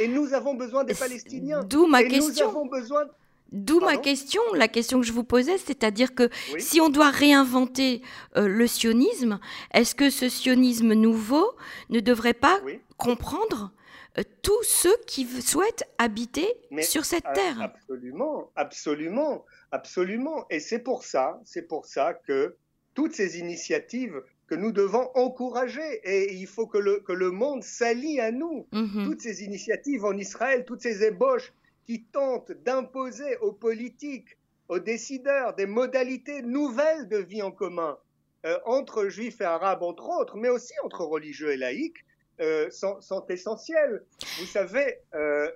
et 0.00 0.08
nous 0.08 0.34
avons 0.34 0.54
besoin 0.54 0.82
des 0.82 0.94
Palestiniens. 0.94 1.62
D'où 1.62 1.86
ma 1.86 2.02
question. 2.02 2.46
Nous 2.46 2.50
avons 2.50 2.66
besoin. 2.66 3.04
D'où 3.50 3.80
ma 3.80 3.96
question, 3.96 4.42
la 4.54 4.68
question 4.68 5.00
que 5.00 5.06
je 5.06 5.12
vous 5.12 5.24
posais, 5.24 5.56
c'est-à-dire 5.56 6.14
que 6.14 6.28
si 6.58 6.80
on 6.80 6.90
doit 6.90 7.10
réinventer 7.10 8.02
euh, 8.36 8.46
le 8.46 8.66
sionisme, 8.66 9.40
est-ce 9.72 9.94
que 9.94 10.10
ce 10.10 10.28
sionisme 10.28 10.92
nouveau 10.92 11.52
ne 11.88 12.00
devrait 12.00 12.34
pas 12.34 12.60
comprendre 12.98 13.72
euh, 14.18 14.22
tous 14.42 14.62
ceux 14.64 14.96
qui 15.06 15.24
souhaitent 15.24 15.84
habiter 15.96 16.46
sur 16.80 17.04
cette 17.06 17.24
terre? 17.34 17.60
Absolument, 17.60 18.50
absolument. 18.54 19.44
Absolument. 19.72 20.46
Et 20.50 20.60
c'est 20.60 20.78
pour 20.78 21.04
ça, 21.04 21.40
c'est 21.44 21.66
pour 21.66 21.86
ça 21.86 22.14
que 22.14 22.56
toutes 22.94 23.14
ces 23.14 23.38
initiatives 23.38 24.22
que 24.46 24.54
nous 24.54 24.72
devons 24.72 25.10
encourager 25.14 26.00
et 26.04 26.34
il 26.34 26.46
faut 26.46 26.66
que 26.66 26.78
le, 26.78 27.00
que 27.00 27.12
le 27.12 27.30
monde 27.30 27.62
s'allie 27.62 28.18
à 28.18 28.32
nous. 28.32 28.66
Mhm. 28.72 29.04
Toutes 29.04 29.20
ces 29.20 29.44
initiatives 29.44 30.04
en 30.04 30.16
Israël, 30.16 30.64
toutes 30.66 30.80
ces 30.80 31.04
ébauches 31.04 31.52
qui 31.88 32.04
tentent 32.04 32.52
d'imposer 32.52 33.38
aux 33.38 33.52
politiques, 33.52 34.36
aux 34.68 34.78
décideurs 34.78 35.54
des 35.54 35.64
modalités 35.64 36.42
nouvelles 36.42 37.08
de 37.08 37.16
vie 37.16 37.40
en 37.40 37.50
commun 37.50 37.96
euh, 38.44 38.58
entre 38.66 39.08
juifs 39.08 39.40
et 39.40 39.44
arabes, 39.44 39.82
entre 39.82 40.06
autres, 40.10 40.36
mais 40.36 40.50
aussi 40.50 40.74
entre 40.84 41.00
religieux 41.00 41.50
et 41.50 41.56
laïcs, 41.56 42.04
euh, 42.40 42.70
sont, 42.70 43.00
sont, 43.00 43.24
essentielles. 43.28 44.04
Vous 44.38 44.44
savez, 44.44 44.98
euh, 45.14 45.50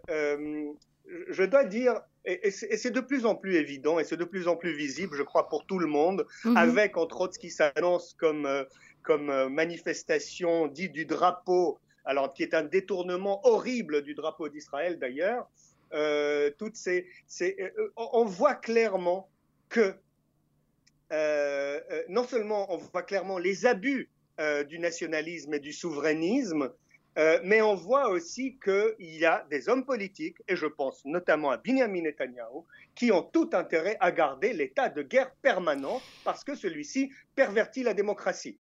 je 1.28 1.42
dois 1.44 1.64
dire, 1.64 2.00
et, 2.24 2.50
c'est 2.50 2.90
de 2.90 3.00
plus 3.00 3.26
en 3.26 3.34
plus 3.34 3.56
évident 3.56 3.98
et 3.98 4.04
c'est 4.04 4.16
de 4.16 4.24
plus 4.24 4.48
en 4.48 4.56
plus 4.56 4.74
visible, 4.74 5.14
je 5.14 5.22
crois, 5.22 5.50
pour 5.50 5.66
tout 5.66 5.78
le 5.78 5.86
monde, 5.86 6.26
mhm. 6.46 6.56
avec 6.56 6.96
entre 6.96 7.20
autres 7.20 7.34
ce 7.34 7.38
qui 7.38 7.50
s'annonce 7.50 8.14
comme, 8.14 8.48
comme 9.02 9.48
manifestation 9.48 10.66
dite 10.66 10.92
du 10.92 11.04
drapeau, 11.04 11.78
alors 12.06 12.32
qui 12.32 12.42
est 12.42 12.54
un 12.54 12.64
détournement 12.64 13.46
horrible 13.46 14.00
du 14.02 14.14
drapeau 14.14 14.48
d'Israël 14.48 14.98
d'ailleurs. 14.98 15.46
Euh, 15.92 16.50
toutes 16.58 16.76
ces, 16.76 17.06
on 17.96 18.24
voit 18.24 18.54
clairement 18.54 19.28
que 19.68 19.94
non 22.08 22.24
seulement 22.24 22.72
on 22.72 22.78
voit 22.78 23.02
clairement 23.02 23.38
les 23.38 23.66
abus 23.66 24.10
du 24.68 24.78
nationalisme 24.78 25.54
et 25.54 25.60
du 25.60 25.72
souverainisme, 25.72 26.72
euh, 27.18 27.38
mais 27.44 27.60
on 27.60 27.74
voit 27.74 28.08
aussi 28.08 28.58
qu'il 28.62 28.94
y 29.18 29.24
a 29.26 29.46
des 29.50 29.68
hommes 29.68 29.84
politiques, 29.84 30.38
et 30.48 30.56
je 30.56 30.66
pense 30.66 31.04
notamment 31.04 31.50
à 31.50 31.58
Benjamin 31.58 32.02
Netanyahu, 32.02 32.62
qui 32.94 33.12
ont 33.12 33.22
tout 33.22 33.50
intérêt 33.52 33.98
à 34.00 34.10
garder 34.12 34.52
l'état 34.54 34.88
de 34.88 35.02
guerre 35.02 35.30
permanent 35.42 36.00
parce 36.24 36.42
que 36.42 36.54
celui-ci 36.54 37.10
pervertit 37.34 37.82
la 37.82 37.92
démocratie. 37.92 38.58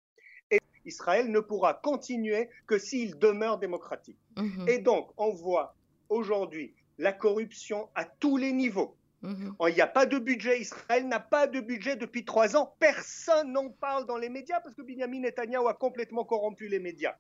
Et 0.51 0.59
Israël 0.85 1.31
ne 1.31 1.39
pourra 1.39 1.75
continuer 1.75 2.49
que 2.67 2.79
s'il 2.79 3.19
demeure 3.19 3.59
démocratique. 3.59 4.19
Mhm. 4.37 4.69
Et 4.69 4.79
donc, 4.79 5.11
on 5.17 5.31
voit 5.31 5.77
aujourd'hui 6.09 6.75
la 7.01 7.13
corruption 7.13 7.89
à 7.97 8.05
tous 8.05 8.37
les 8.37 8.53
niveaux. 8.53 8.97
Mhm. 9.23 9.55
Il 9.69 9.75
n'y 9.75 9.81
a 9.81 9.87
pas 9.87 10.07
de 10.07 10.19
budget. 10.19 10.61
Israël 10.61 11.07
n'a 11.09 11.21
pas 11.21 11.47
de 11.47 11.61
budget 11.61 11.97
depuis 11.97 12.25
trois 12.25 12.57
ans. 12.57 12.75
Personne 12.79 13.53
n'en 13.53 13.69
parle 13.69 14.07
dans 14.07 14.17
les 14.17 14.29
médias 14.29 14.61
parce 14.61 14.75
que 14.75 14.83
Benjamin 14.83 15.21
Netanyahu 15.21 15.69
a 15.69 15.75
complètement 15.75 16.25
corrompu 16.25 16.69
les 16.69 16.79
médias 16.79 17.17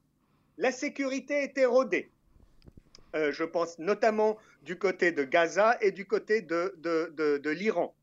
la 0.60 0.72
sécurité 0.72 1.42
est 1.42 1.56
érodée. 1.56 2.12
Euh, 3.16 3.32
je 3.32 3.44
pense 3.44 3.78
notamment 3.78 4.36
du 4.62 4.78
côté 4.78 5.10
de 5.10 5.24
Gaza 5.24 5.78
et 5.80 5.90
du 5.90 6.06
côté 6.06 6.42
de, 6.42 6.74
de, 6.78 7.50
l'Iran. 7.50 7.94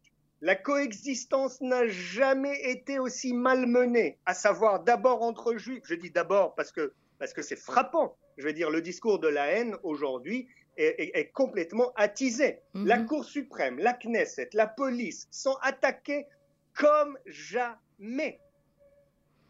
La 0.42 0.56
coexistence 0.56 1.62
n'a 1.62 1.88
jamais 1.88 2.60
été 2.72 2.98
aussi 2.98 3.34
malmenée, 3.34 4.18
à 4.26 4.34
savoir 4.34 4.84
d'abord 4.84 5.22
entre 5.22 5.56
juifs. 5.56 5.84
Je 5.86 5.94
dis 5.94 6.10
d'abord 6.10 6.56
parce 6.56 6.72
que 6.72 6.94
parce 7.20 7.34
que 7.34 7.42
c'est 7.42 7.56
frappant. 7.56 8.18
Je 8.38 8.46
veux 8.46 8.54
dire, 8.54 8.70
le 8.70 8.82
discours 8.82 9.20
de 9.20 9.28
la 9.28 9.48
haine 9.48 9.76
aujourd'hui 9.84 10.48
est, 10.78 11.32
complètement 11.34 11.92
attisé. 11.96 12.60
Mhm. 12.74 12.88
La 12.88 13.00
Cour 13.00 13.26
suprême, 13.26 13.80
la 13.80 13.94
Knesset, 13.94 14.50
la 14.54 14.68
police 14.68 15.28
sont 15.32 15.58
attaqués 15.62 16.26
comme 16.74 17.18
jamais. 17.26 18.40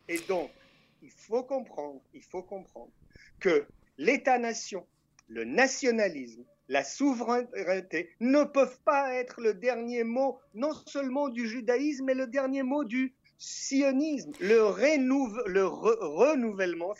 Et 0.07 0.19
donc, 0.27 0.51
il 1.01 1.11
faut 1.11 1.43
comprendre, 1.43 2.01
il 2.13 2.23
faut 2.23 2.43
comprendre 2.43 2.91
que 3.39 3.65
l'État-nation, 3.97 4.87
le 5.27 5.43
nationalisme, 5.43 6.43
la 6.69 6.83
souveraineté 6.83 8.09
ne 8.19 8.43
peuvent 8.43 8.79
pas 8.83 9.13
être 9.13 9.41
le 9.41 9.53
dernier 9.53 10.03
mot 10.03 10.39
non 10.53 10.73
seulement 10.85 11.29
du 11.29 11.47
judaïsme, 11.47 12.05
mais 12.05 12.13
le 12.13 12.27
dernier 12.27 12.63
mot 12.63 12.83
du 12.83 13.13
sionisme. 13.37 14.31
Le, 14.39 14.63
renouvellement 15.65 16.93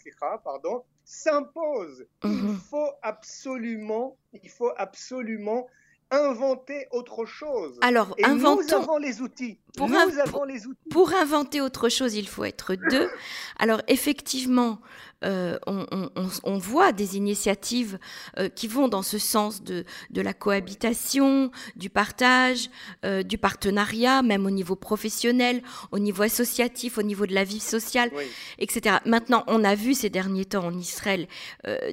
pardon, 0.44 0.84
s'impose. 1.08 2.06
Il 2.26 2.30
mhm. 2.30 2.58
faut 2.70 2.92
absolument, 3.02 4.18
il 4.34 4.50
faut 4.50 4.74
absolument 4.76 5.68
inventer 6.12 6.86
autre 6.92 7.26
chose. 7.26 7.78
Alors, 7.82 8.14
inventons... 8.24 8.62
nous 8.62 8.74
avons 8.74 8.98
les 8.98 9.22
outils. 9.22 9.58
Pour, 9.78 9.88
nous 9.88 10.20
avons 10.20 10.44
les 10.44 10.68
outils. 10.68 10.90
pour 10.90 11.14
inventer 11.14 11.62
autre 11.62 11.88
chose, 11.88 12.16
il 12.16 12.28
faut 12.28 12.44
être 12.44 12.76
deux. 12.76 13.10
Alors, 13.58 13.82
effectivement, 13.88 14.82
euh, 15.24 15.58
on, 15.66 16.58
voit 16.58 16.92
des 16.92 17.18
initiatives 17.18 17.98
euh, 18.38 18.50
qui 18.50 18.68
vont 18.68 18.88
dans 18.88 19.02
ce 19.02 19.18
sens 19.18 19.64
de, 19.64 19.84
de 20.12 20.22
la 20.22 20.34
cohabitation, 20.34 21.52
du 21.76 21.90
partage, 21.90 22.70
euh, 23.04 23.24
du 23.24 23.38
partenariat, 23.38 24.22
même 24.22 24.46
au 24.46 24.52
niveau 24.52 24.76
professionnel, 24.76 25.64
au 25.92 25.98
niveau 25.98 26.22
associatif, 26.24 27.00
au 27.00 27.02
niveau 27.02 27.26
de 27.26 27.34
la 27.34 27.44
vie 27.44 27.60
sociale, 27.60 28.12
etc. 28.60 28.98
Maintenant, 29.06 29.44
on 29.48 29.64
a 29.64 29.74
vu 29.74 29.96
ces 29.96 30.10
derniers 30.10 30.46
temps 30.46 30.66
en 30.66 30.78
Israël 30.78 31.28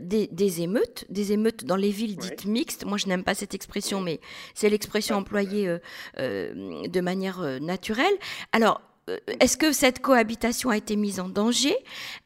des, 0.00 0.62
émeutes, 0.62 1.06
des 1.08 1.32
émeutes 1.32 1.64
dans 1.64 1.76
les 1.76 1.90
villes 1.90 2.16
dites 2.16 2.44
mixtes. 2.44 2.84
Moi, 2.84 2.98
je 2.98 3.06
n'aime 3.06 3.24
pas 3.24 3.34
cette 3.34 3.54
expression, 3.54 4.00
mais 4.00 4.20
c'est 4.54 4.68
l'expression 4.68 5.16
employée 5.16 5.78
de 6.18 7.00
manière 7.00 7.40
naturelle. 7.60 8.14
Alors, 8.52 8.80
euh, 8.80 8.93
est-ce 9.40 9.56
que 9.56 9.72
cette 9.72 10.00
cohabitation 10.00 10.70
a 10.70 10.76
été 10.76 10.96
mise 10.96 11.20
en 11.20 11.28
danger? 11.28 11.76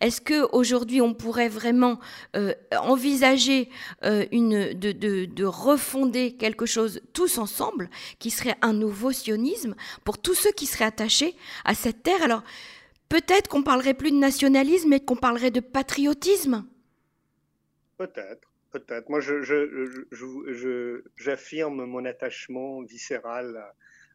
Est-ce 0.01 0.21
que 0.21 0.49
aujourd'hui 0.55 1.01
on 1.01 1.13
pourrait 1.13 1.49
vraiment 1.49 1.99
euh, 2.37 2.55
envisager 2.79 3.69
euh, 4.05 4.25
de, 4.27 5.45
refonder 5.45 6.37
quelque 6.37 6.67
chose 6.67 7.01
tous 7.13 7.39
ensemble, 7.39 7.91
qui 8.19 8.31
serait 8.31 8.57
un 8.63 8.73
nouveau 8.73 9.13
sionisme 9.13 9.75
pour 10.05 10.19
tous 10.19 10.35
ceux 10.35 10.53
qui 10.53 10.67
seraient 10.67 10.85
attachés 10.85 11.35
à 11.65 11.75
cette 11.75 12.03
terre? 12.03 12.23
Alors 12.23 12.45
peut-être 13.09 13.49
qu'on 13.49 13.63
parlerait 13.63 13.95
plus 13.95 14.13
de 14.13 14.17
nationalisme 14.17 14.93
et 14.93 15.01
qu'on 15.01 15.17
parlerait 15.17 15.51
de 15.51 15.61
patriotisme. 15.61 16.65
Peut-être. 17.97 18.49
Peut-être. 18.71 19.09
Moi, 19.09 19.21
j'affirme 21.17 21.85
mon 21.87 22.05
attachement 22.05 22.83
viscéral 22.83 23.65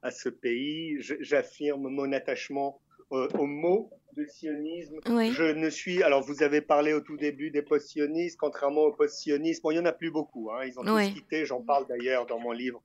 à, 0.03 0.11
ce 0.11 0.29
pays. 0.29 0.97
J'affirme 0.99 1.89
mon 1.89 2.11
attachement 2.11 2.79
euh, 3.11 3.27
au 3.39 3.45
mot 3.45 3.89
de 4.15 4.25
sionisme. 4.25 4.99
Je 5.05 5.53
ne 5.53 5.69
suis. 5.69 6.03
Alors, 6.03 6.21
vous 6.21 6.43
avez 6.43 6.61
parlé 6.61 6.93
au 6.93 7.01
tout 7.01 7.17
début 7.17 7.49
des 7.49 7.61
post-sionistes, 7.61 8.37
contrairement 8.37 8.83
aux 8.83 8.93
post-sionistes. 8.93 9.63
Bon, 9.63 9.71
il 9.71 9.75
n'y 9.75 9.79
en 9.79 9.85
a 9.85 9.93
plus 9.93 10.11
beaucoup. 10.11 10.51
Hein. 10.51 10.65
Ils 10.65 10.79
ont 10.79 10.83
tous 10.83 11.13
quitté. 11.13 11.45
J'en 11.45 11.61
parle 11.61 11.87
d'ailleurs 11.87 12.25
dans 12.25 12.39
mon 12.39 12.51
livre 12.51 12.81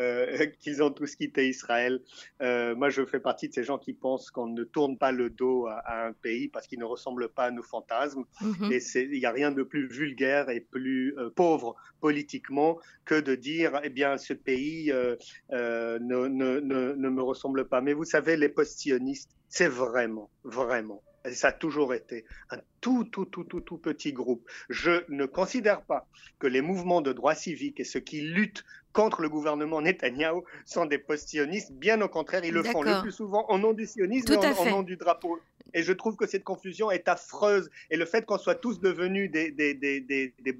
euh, 0.00 0.46
qu'ils 0.60 0.82
ont 0.82 0.90
tous 0.90 1.16
quitté 1.16 1.48
Israël. 1.48 2.00
Euh, 2.42 2.74
moi, 2.74 2.90
je 2.90 3.04
fais 3.04 3.20
partie 3.20 3.48
de 3.48 3.54
ces 3.54 3.64
gens 3.64 3.78
qui 3.78 3.92
pensent 3.92 4.30
qu'on 4.30 4.46
ne 4.46 4.64
tourne 4.64 4.98
pas 4.98 5.12
le 5.12 5.30
dos 5.30 5.66
à, 5.66 6.06
un 6.06 6.12
pays 6.12 6.48
parce 6.48 6.66
qu'il 6.66 6.78
ne 6.78 6.84
ressemble 6.84 7.28
pas 7.28 7.44
à 7.44 7.50
nos 7.50 7.62
fantasmes. 7.62 8.24
Mhm. 8.40 8.72
Et 8.72 8.80
il 8.94 9.18
n'y 9.18 9.26
a 9.26 9.32
rien 9.32 9.50
de 9.50 9.62
plus 9.62 9.86
vulgaire 9.88 10.50
et 10.50 10.60
plus 10.60 11.14
euh, 11.18 11.30
pauvre 11.30 11.76
politiquement 12.00 12.78
que 13.04 13.18
de 13.20 13.34
dire, 13.34 13.80
eh 13.84 13.90
bien, 13.90 14.18
ce 14.18 14.32
pays 14.32 14.92
ne, 14.92 15.98
ne, 15.98 16.28
ne, 16.28 16.92
ne 16.92 17.08
me 17.08 17.22
ressemble 17.22 17.66
pas. 17.68 17.80
Mais 17.80 17.92
vous 17.92 18.04
savez, 18.04 18.36
les 18.36 18.48
post-sionistes, 18.48 19.30
c'est 19.48 19.68
vraiment, 19.68 20.30
vraiment 20.44 21.02
et 21.26 21.34
ça 21.34 21.48
a 21.48 21.52
toujours 21.52 21.94
été 21.94 22.24
un 22.50 22.58
tout, 22.80 23.04
tout, 23.04 23.24
tout, 23.24 23.44
tout, 23.44 23.60
tout 23.60 23.78
petit 23.78 24.12
groupe. 24.12 24.48
Je 24.68 25.04
ne 25.08 25.26
considère 25.26 25.82
pas 25.82 26.06
que 26.38 26.46
les 26.46 26.60
mouvements 26.60 27.00
de 27.00 27.12
droit 27.12 27.34
civique 27.34 27.80
et 27.80 27.84
ceux 27.84 28.00
qui 28.00 28.20
luttent 28.20 28.64
contre 28.92 29.20
le 29.20 29.28
gouvernement 29.28 29.82
Netanyahou 29.82 30.44
sont 30.64 30.86
des 30.86 30.98
post-sionistes. 30.98 31.72
Bien 31.72 32.00
au 32.00 32.08
contraire, 32.08 32.44
ils 32.44 32.54
le 32.54 32.62
font 32.62 32.82
le 32.82 33.02
plus 33.02 33.12
souvent 33.12 33.44
au 33.48 33.58
nom 33.58 33.72
du 33.72 33.86
sionisme 33.86 34.32
et 34.32 34.36
au 34.36 34.70
nom 34.70 34.82
du 34.82 34.96
drapeau. 34.96 35.38
Et 35.74 35.82
je 35.82 35.92
trouve 35.92 36.16
que 36.16 36.26
cette 36.26 36.44
confusion 36.44 36.90
est 36.90 37.08
affreuse. 37.08 37.68
Et 37.90 37.96
le 37.96 38.06
fait 38.06 38.24
qu'on 38.24 38.38
soit 38.38 38.54
tous 38.54 38.80
devenus 38.80 39.30
des, 39.30 39.50
des, 39.50 39.74
des, 39.74 40.00
des, 40.00 40.32
des 40.38 40.52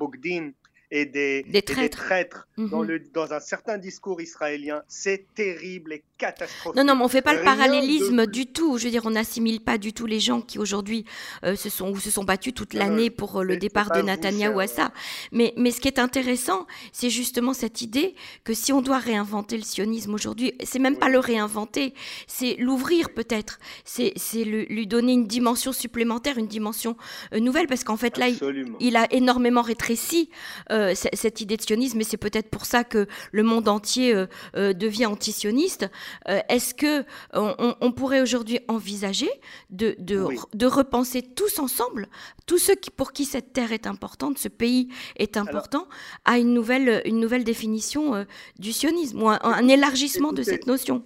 et 0.91 1.07
des, 1.07 1.45
traîtres, 1.63 2.47
dans, 2.57 2.83
mhm. 2.83 2.87
le, 2.87 2.99
dans, 3.13 3.33
un 3.33 3.41
certain 3.41 3.79
discours 3.79 4.21
israélien, 4.21 4.83
c'est 4.89 5.27
terrible 5.35 5.93
et 5.93 6.05
catastrophique. 6.17 6.77
Non, 6.77 6.85
non, 6.85 6.95
mais 6.95 7.03
on 7.03 7.07
ne 7.07 7.11
fait 7.11 7.23
pas 7.23 7.35
le 7.35 7.43
parallélisme 7.43 8.27
du 8.27 8.47
tout. 8.47 8.79
Je 8.79 8.85
veux 8.85 8.91
dire, 8.91 9.05
on 9.05 9.11
n'assimile 9.11 9.61
pas 9.61 9.79
du 9.79 9.93
tout 9.93 10.07
les 10.07 10.21
gens 10.21 10.41
qui 10.41 10.59
aujourd'hui 10.59 11.05
euh, 11.45 11.57
se, 11.57 11.69
sont, 11.69 11.91
ou 11.91 11.99
se 11.99 12.11
sont 12.11 12.25
battus 12.25 12.55
toute 12.55 12.75
l'année 12.75 13.11
pour 13.11 13.41
euh, 13.41 13.43
le 13.45 13.57
départ 13.57 13.91
de 13.91 14.01
Netanyahou 14.01 14.61
à 14.61 14.67
ça. 14.67 14.93
Mais, 15.33 15.53
mais 15.57 15.71
ce 15.71 15.81
qui 15.81 15.89
est 15.89 15.99
intéressant, 15.99 16.67
c'est 16.93 17.11
justement 17.11 17.53
cette 17.53 17.83
idée 17.83 18.15
que 18.45 18.55
si 18.55 18.73
on 18.73 18.81
doit 18.81 18.99
réinventer 18.99 19.57
le 19.57 19.65
sionisme 19.65 20.15
aujourd'hui, 20.15 20.55
c'est 20.65 20.79
même 20.79 20.99
pas 20.99 21.09
le 21.09 21.19
réinventer, 21.19 21.95
c'est 22.27 22.57
l'ouvrir 22.59 23.11
peut-être, 23.11 23.59
c'est 23.85 24.15
lui 24.45 24.87
donner 24.87 25.13
une 25.13 25.27
dimension 25.27 25.73
supplémentaire, 25.73 26.39
une 26.39 26.47
dimension 26.47 26.97
euh, 27.33 27.41
nouvelle, 27.41 27.67
parce 27.67 27.85
qu'en 27.85 27.97
fait 27.97 28.19
là, 28.19 28.29
il, 28.81 28.97
a 28.97 29.13
énormément 29.13 29.63
rétréci. 29.63 30.31
Euh, 30.71 30.76
cette 30.95 31.41
idée 31.41 31.57
de 31.57 31.63
sionisme, 31.63 32.01
et 32.01 32.05
c'est 32.05 32.17
peut-être 32.17 32.51
pour 32.51 32.67
ça 32.67 32.85
que 32.85 33.07
le 33.33 33.43
monde 33.43 33.69
entier 33.69 34.15
euh, 34.15 34.27
euh, 34.57 34.73
devient 34.73 35.07
antisioniste. 35.07 35.89
Est-ce 36.27 36.75
que 36.75 37.05
on, 37.33 37.93
pourrait 37.93 38.21
aujourd'hui 38.21 38.61
envisager 38.69 39.31
de, 39.71 39.97
de, 39.99 40.67
repenser 40.67 41.23
tous 41.23 41.59
ensemble, 41.59 42.09
tous 42.47 42.59
ceux 42.59 42.75
qui, 42.75 42.91
pour 42.91 43.13
qui 43.13 43.25
cette 43.25 43.53
terre 43.53 43.73
est 43.73 43.87
importante, 43.87 44.39
ce 44.39 44.49
pays 44.49 44.89
est 45.17 45.37
important, 45.37 45.87
à 46.25 46.39
une 46.39 46.53
nouvelle, 46.53 47.03
une 47.05 47.21
nouvelle 47.21 47.45
définition 47.45 48.27
du 48.59 48.73
sionisme, 48.73 49.23
ou 49.23 49.29
un, 49.29 49.69
élargissement 49.69 50.33
de 50.33 50.43
cette 50.43 50.67
notion? 50.67 51.05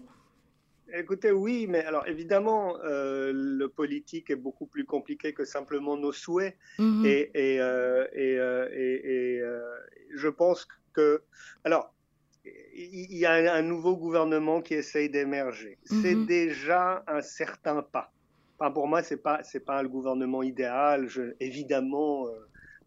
Écoutez, 0.95 1.31
oui, 1.31 1.67
mais 1.69 1.85
alors 1.85 2.07
évidemment, 2.07 2.77
euh, 2.85 3.33
le 3.35 3.69
politique 3.69 4.31
est 4.31 4.37
beaucoup 4.37 4.67
plus 4.67 4.85
compliqué 4.85 5.33
que 5.33 5.45
simplement 5.45 5.97
nos 5.97 6.13
souhaits. 6.13 6.57
Mhm. 6.79 7.05
Et, 7.07 7.31
et, 7.35 7.61
euh, 7.61 8.07
et, 8.13 8.37
euh, 8.39 8.69
et 8.73 9.43
je 10.15 10.29
pense 10.29 10.67
que. 10.93 11.23
Alors, 11.65 11.95
il 12.45 13.17
y 13.17 13.27
a 13.27 13.55
un 13.55 13.63
nouveau 13.63 13.97
gouvernement 13.97 14.63
qui 14.63 14.75
essaye 14.75 15.11
d'émerger. 15.11 15.79
C'est 15.85 16.15
mhm. 16.15 16.27
déjà 16.27 17.05
un 17.07 17.21
certain 17.21 17.83
pas. 17.83 18.13
Enfin, 18.59 18.71
pour 18.71 18.89
moi, 18.89 19.03
ce 19.03 19.15
n'est 19.15 19.21
pas, 19.21 19.41
pas 19.67 19.83
le 19.83 19.89
gouvernement 19.89 20.43
idéal. 20.43 21.09
Je, 21.09 21.35
évidemment, 21.41 22.27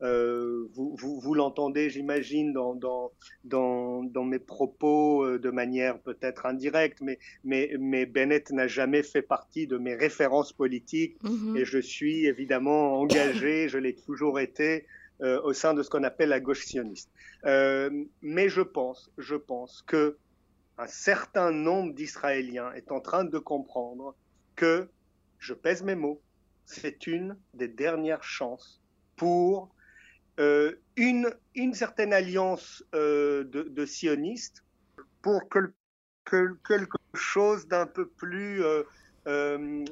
euh, 0.04 0.68
vous, 0.74 0.96
vous, 0.98 1.34
l'entendez, 1.34 1.90
j'imagine, 1.90 2.52
dans, 2.52 2.76
dans, 2.76 3.12
dans, 3.46 4.04
dans, 4.04 4.26
mes 4.26 4.40
propos 4.40 5.24
euh, 5.24 5.40
de 5.40 5.50
manière 5.50 6.00
peut-être 6.00 6.46
indirecte, 6.46 7.00
mais, 7.02 7.20
mais, 7.46 7.72
mais 7.80 8.06
Bennett 8.06 8.52
n'a 8.52 8.68
jamais 8.68 9.02
fait 9.02 9.22
partie 9.22 9.66
de 9.66 9.78
mes 9.78 9.96
références 9.96 10.52
politiques 10.52 11.18
mhm. 11.24 11.56
et 11.56 11.64
je 11.64 11.80
suis 11.80 12.26
évidemment 12.26 13.00
engagé, 13.00 13.70
je 13.70 13.78
l'ai 13.78 13.96
toujours 13.96 14.42
été, 14.42 14.86
euh, 15.22 15.42
au 15.44 15.54
sein 15.54 15.74
de 15.74 15.82
ce 15.84 15.90
qu'on 15.90 16.04
appelle 16.04 16.30
la 16.30 16.42
gauche 16.42 16.66
sioniste. 16.66 17.10
mais 17.46 18.50
je 18.50 18.62
pense, 18.62 19.10
je 19.18 19.36
pense 19.36 19.84
que 19.88 20.18
un 20.78 20.88
certain 20.88 21.52
nombre 21.52 21.94
d'Israéliens 21.94 22.74
est 22.74 22.92
en 22.92 23.00
train 23.00 23.24
de 23.24 23.38
comprendre 23.38 24.16
que, 24.56 24.90
je 25.40 25.54
pèse 25.54 25.84
mes 25.84 25.96
mots, 25.96 26.22
c'est 26.66 27.08
une 27.08 27.38
des 27.54 27.68
dernières 27.68 28.24
chances 28.24 28.82
pour 29.16 29.73
euh, 30.40 30.74
une, 30.96 31.30
une, 31.54 31.74
certaine 31.76 32.12
alliance 32.12 32.84
euh, 32.96 33.44
de, 33.44 33.64
de, 33.64 33.86
sionistes 33.86 34.64
pour 35.22 35.48
que, 35.48 35.74
quelque 36.26 36.98
chose 37.14 37.68
d'un 37.68 37.86
peu 37.86 38.08
plus 38.08 38.64
euh, 38.64 38.84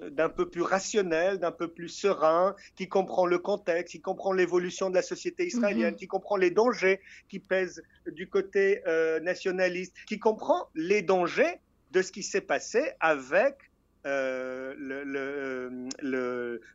d'un 0.10 0.30
peu 0.30 0.49
plus 0.49 0.63
rationnel, 0.63 1.38
d'un 1.38 1.51
peu 1.51 1.67
plus 1.67 1.89
serein, 1.89 2.56
qui 2.75 2.89
comprend 2.89 3.27
le 3.27 3.38
contexte, 3.38 3.91
qui 3.91 4.01
comprend 4.01 4.34
l'évolution 4.34 4.89
de 4.89 4.95
la 4.95 5.04
société 5.04 5.45
israélienne, 5.45 5.91
mhm. 5.91 5.97
qui 5.97 6.08
comprend 6.08 6.38
les 6.38 6.51
dangers 6.51 6.99
qui 7.30 7.39
pèsent 7.39 7.84
du 8.08 8.27
côté 8.27 8.82
nationaliste, 9.21 9.95
qui 10.06 10.19
comprend 10.19 10.67
les 10.75 11.01
dangers 11.01 11.62
de 11.91 12.01
ce 12.01 12.12
qui 12.12 12.23
s'est 12.23 12.41
passé 12.41 12.91
avec 12.99 13.71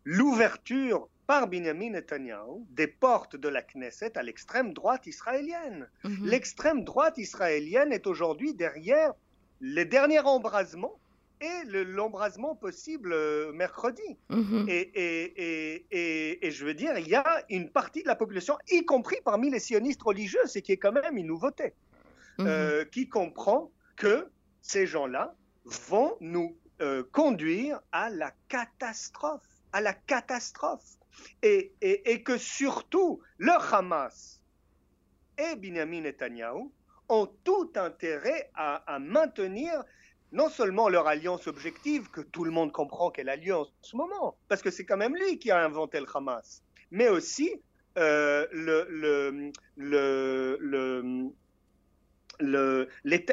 l'ouverture 0.05 1.09
par 1.26 1.48
Benjamin 1.48 1.90
Netanyahu 1.90 2.64
des 2.70 2.86
portes 2.86 3.36
de 3.36 3.48
la 3.48 3.62
Knesset 3.62 4.16
à 4.16 4.22
l'extrême 4.22 4.72
droite 4.72 5.06
israélienne. 5.06 5.88
Mhm. 6.04 6.26
L'extrême 6.26 6.84
droite 6.84 7.18
israélienne 7.18 7.92
est 7.92 8.06
aujourd'hui 8.06 8.54
derrière 8.54 9.12
les 9.60 9.84
derniers 9.84 10.20
embrasements 10.20 10.98
et 11.40 11.64
l'embrasement 11.66 12.54
possible 12.54 13.12
euh, 13.12 13.52
mercredi. 13.52 14.16
Mhm. 14.30 14.66
et, 14.68 14.80
et, 14.94 15.86
et, 15.90 16.46
et, 16.46 16.50
je 16.50 16.64
veux 16.64 16.74
dire, 16.74 16.96
il 16.98 17.08
y 17.08 17.14
a 17.14 17.44
une 17.50 17.70
partie 17.70 18.02
de 18.02 18.08
la 18.08 18.16
population, 18.16 18.56
y 18.70 18.84
compris 18.84 19.18
parmi 19.24 19.50
les 19.50 19.58
sionistes 19.58 20.02
religieux, 20.02 20.46
ce 20.46 20.60
qui 20.60 20.72
est 20.72 20.78
quand 20.78 20.92
même 20.92 21.16
une 21.16 21.26
nouveauté, 21.26 21.74
mhm. 22.38 22.46
euh, 22.46 22.84
qui 22.84 23.08
comprend 23.08 23.70
que 23.96 24.28
ces 24.62 24.86
gens-là 24.86 25.34
vont 25.64 26.16
nous 26.20 26.56
euh, 26.80 27.02
conduire 27.12 27.80
à 27.92 28.08
la 28.10 28.32
catastrophe, 28.48 29.46
à 29.72 29.80
la 29.80 29.92
catastrophe 29.92 30.96
et, 31.42 32.22
que 32.24 32.38
surtout 32.38 33.20
le 33.38 33.52
Hamas 33.52 34.40
et 35.38 35.57
Benjamin 35.57 36.02
Netanyahu 36.02 36.70
ont 37.09 37.29
tout 37.44 37.70
intérêt 37.76 38.50
à, 38.55 38.98
maintenir 39.00 39.85
non 40.33 40.48
seulement 40.48 40.88
leur 40.88 41.07
alliance 41.07 41.46
objective, 41.46 42.11
que 42.11 42.20
tout 42.20 42.44
le 42.44 42.50
monde 42.50 42.72
comprend 42.72 43.11
qu'elle 43.11 43.29
a 43.29 43.37
lieu 43.37 43.55
en 43.55 43.66
ce 43.81 43.96
moment, 43.96 44.37
parce 44.48 44.61
que 44.61 44.70
c'est 44.70 44.85
quand 44.85 44.96
même 44.96 45.14
lui 45.14 45.38
qui 45.38 45.50
a 45.50 45.64
inventé 45.64 46.00
le 46.00 46.07
Hamas, 46.12 46.62
mais 46.90 47.09
aussi 47.09 47.62
euh, 47.96 48.46
le, 48.52 48.87
le, 48.90 49.52
le, 52.38 52.88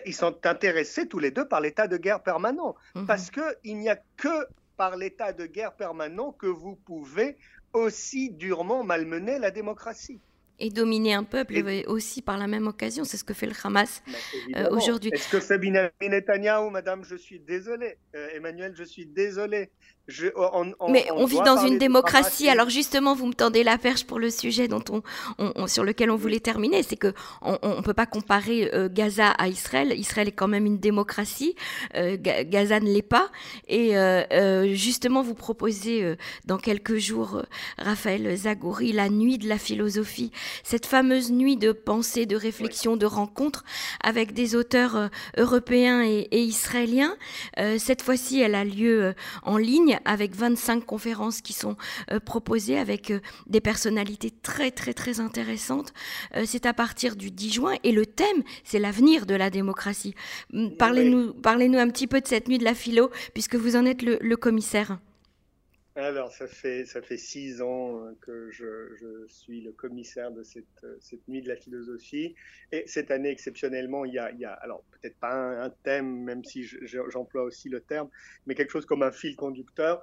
ils 0.06 0.15
sont 0.15 0.46
intéressés 0.46 1.08
tous 1.08 1.19
les 1.19 1.32
deux 1.32 1.48
par 1.48 1.62
l'état 1.62 1.88
de 1.88 1.98
guerre 1.98 2.22
permanent, 2.22 2.76
mhm. 2.96 3.06
parce 3.06 3.32
qu'il 3.32 3.78
n'y 3.78 3.89
a 3.89 3.98
que 4.17 4.48
par 4.78 4.96
l'état 4.96 5.34
de 5.34 5.46
guerre 5.46 5.74
permanent 5.76 6.32
que 6.32 6.48
vous 6.48 6.76
pouvez 6.76 7.38
aussi 7.73 8.31
durement 8.31 8.83
malmener 8.83 9.39
la 9.39 9.51
démocratie. 9.51 10.21
Et 10.59 10.69
dominer 10.69 11.15
un 11.15 11.23
peuple 11.23 11.55
aussi 11.88 12.21
par 12.21 12.38
la 12.38 12.47
même 12.47 12.67
occasion, 12.67 13.03
c'est 13.03 13.17
ce 13.17 13.23
que 13.23 13.33
fait 13.33 13.47
le 13.47 13.55
Hamas 13.63 14.03
euh, 14.55 14.69
aujourd'hui. 14.69 15.09
Est-ce 15.12 15.27
que 15.27 15.39
c'est 15.39 15.57
Benjamin 15.57 15.89
Netanyahu, 16.01 16.69
madame 16.69 17.03
Je 17.03 17.15
suis 17.15 17.39
désolé. 17.39 17.97
Euh, 18.15 18.29
Emmanuel, 18.36 18.73
je 18.75 18.83
suis 18.83 19.07
désolé. 19.07 19.71
Mais 20.89 21.08
on, 21.16 21.26
vit 21.26 21.39
dans 21.46 21.66
une 21.66 21.78
démocratie. 21.78 22.50
Alors 22.50 22.70
justement, 22.70 23.16
vous 23.16 23.28
me 23.28 23.34
tendez 23.34 23.63
la 23.63 23.78
perche 23.78 24.04
pour 24.04 24.20
le 24.20 24.30
sujet 24.30 24.68
dont 24.68 24.84
on, 25.39 25.68
sur 25.68 25.86
lequel 25.86 26.12
on 26.12 26.18
voulait 26.18 26.42
terminer, 26.42 26.84
c'est 26.84 26.98
que 26.98 27.13
on 27.42 27.58
ne 27.78 27.82
peut 27.82 27.94
pas 27.94 28.06
comparer 28.06 28.70
euh, 28.74 28.89
Gaza 28.92 29.30
à 29.30 29.48
Israël. 29.48 29.94
Israël 29.98 30.28
est 30.28 30.34
quand 30.34 30.50
même 30.50 30.66
une 30.66 30.78
démocratie. 30.78 31.56
Euh, 31.96 32.18
Gaza 32.20 32.82
ne 32.82 32.88
l'est 32.88 33.02
pas. 33.02 33.30
Et 33.70 33.98
euh, 33.98 34.74
justement, 34.74 35.22
vous 35.22 35.36
proposez 35.36 36.18
dans 36.44 36.58
quelques 36.58 36.98
jours, 36.98 37.42
Raphaël 37.78 38.36
Zagouri, 38.36 38.92
la 38.92 39.08
nuit 39.08 39.38
de 39.38 39.48
la 39.48 39.58
philosophie, 39.58 40.32
cette 40.63 40.86
fameuse 40.86 41.32
nuit 41.32 41.56
de 41.56 41.72
pensée, 41.72 42.26
de 42.26 42.36
réflexion, 42.36 42.98
de 42.98 43.06
rencontre 43.06 43.63
avec 44.04 44.34
des 44.34 44.56
auteurs 44.56 45.10
européens 45.38 46.04
et, 46.04 46.28
et 46.32 46.42
israéliens. 46.42 47.16
cette 47.78 48.02
fois-ci, 48.02 48.42
elle 48.42 48.56
a 48.56 48.66
lieu 48.66 49.13
en 49.44 49.58
ligne 49.58 49.92
avec 50.06 50.36
25 50.36 50.86
conférences 50.86 51.41
qui 51.41 51.53
sont 51.53 51.75
euh, 52.12 52.19
proposées 52.19 52.77
avec 52.77 53.12
euh, 53.12 53.19
des 53.47 53.62
personnalités 53.62 54.32
très 54.32 54.71
très 54.71 54.93
très 54.93 55.19
intéressantes. 55.19 55.93
Euh, 56.36 56.43
c'est 56.45 56.65
à 56.65 56.73
partir 56.73 57.15
du 57.15 57.32
10 57.32 57.51
juin 57.51 57.73
et 57.84 57.91
le 57.91 58.06
thème, 58.06 58.43
c'est 58.63 58.79
l'avenir 58.79 59.25
de 59.25 59.36
la 59.36 59.49
démocratie. 59.49 60.15
Parlez-nous 60.77 61.34
parlez 61.34 61.63
un 61.77 61.89
petit 61.89 62.08
peu 62.08 62.21
de 62.21 62.27
cette 62.27 62.47
nuit 62.47 62.58
de 62.58 62.63
la 62.63 62.73
philo 62.73 63.10
puisque 63.34 63.56
vous 63.56 63.75
en 63.75 63.86
êtes 63.86 64.01
le, 64.01 64.36
commissaire. 64.36 64.97
Alors, 65.95 66.32
ça 66.32 66.47
fait, 66.47 66.86
ça 66.86 67.03
fait 67.03 67.17
six 67.17 67.62
ans 67.62 67.99
euh, 67.99 68.17
que 68.21 68.49
je, 68.49 69.25
suis 69.27 69.62
le 69.62 69.71
commissaire 69.71 70.32
de 70.32 70.41
cette, 70.41 70.65
euh, 70.84 70.97
cette, 70.99 71.27
nuit 71.27 71.43
de 71.43 71.47
la 71.47 71.56
philosophie. 71.56 72.34
Et 72.71 72.84
cette 72.88 73.12
année, 73.12 73.29
exceptionnellement, 73.29 74.03
il 74.03 74.13
y 74.13 74.19
a, 74.19 74.32
il 74.32 74.39
y 74.39 74.45
a 74.45 74.53
alors 74.53 74.84
peut-être 74.91 75.15
pas 75.17 75.34
un, 75.34 75.69
thème, 75.69 76.23
même 76.23 76.43
si 76.43 76.63
j'emploie 76.63 77.43
aussi 77.43 77.69
le 77.69 77.79
terme, 77.79 78.10
mais 78.47 78.56
quelque 78.56 78.71
chose 78.71 78.88
comme 78.88 79.03
un 79.03 79.12
fil 79.12 79.36
conducteur 79.36 80.01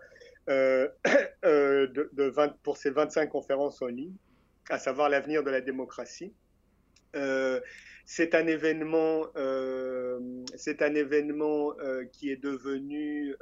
euh, 0.48 0.88
de, 1.42 2.09
de 2.12 2.24
20, 2.24 2.57
pour 2.62 2.76
ces 2.76 2.90
25 2.90 3.29
conférences 3.29 3.83
en 3.83 3.88
ligne, 3.88 4.14
à 4.68 4.79
savoir 4.79 5.09
l'avenir 5.09 5.42
de 5.42 5.50
la 5.50 5.61
démocratie. 5.61 6.33
C'est 8.05 8.35
un 8.35 8.46
événement, 8.46 9.26
c'est 10.57 10.83
un 10.83 10.94
événement 10.94 11.74
qui 12.12 12.31
est 12.31 12.37
devenu 12.37 13.35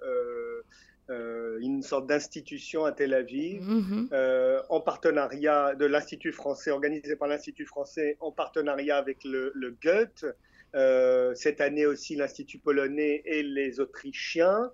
euh, 1.10 1.18
euh, 1.18 1.58
une 1.60 1.82
sorte 1.82 2.06
d'institution 2.06 2.84
à 2.84 2.92
Tel 2.92 3.14
Aviv, 3.14 3.62
mm 3.62 4.08
-hmm. 4.10 4.62
en 4.68 4.80
partenariat 4.80 5.74
de 5.74 5.86
l'Institut 5.86 6.32
français, 6.32 6.70
organisé 6.70 7.16
par 7.16 7.28
l'Institut 7.28 7.66
français, 7.66 8.16
en 8.20 8.32
partenariat 8.32 8.96
avec 8.96 9.18
le, 9.24 9.52
le 9.54 9.76
Goethe. 9.82 10.24
Euh, 10.74 11.34
cette 11.34 11.60
année 11.62 11.86
aussi 11.86 12.14
l'Institut 12.14 12.58
polonais 12.58 13.22
et 13.24 13.42
les 13.42 13.80
Autrichiens. 13.80 14.70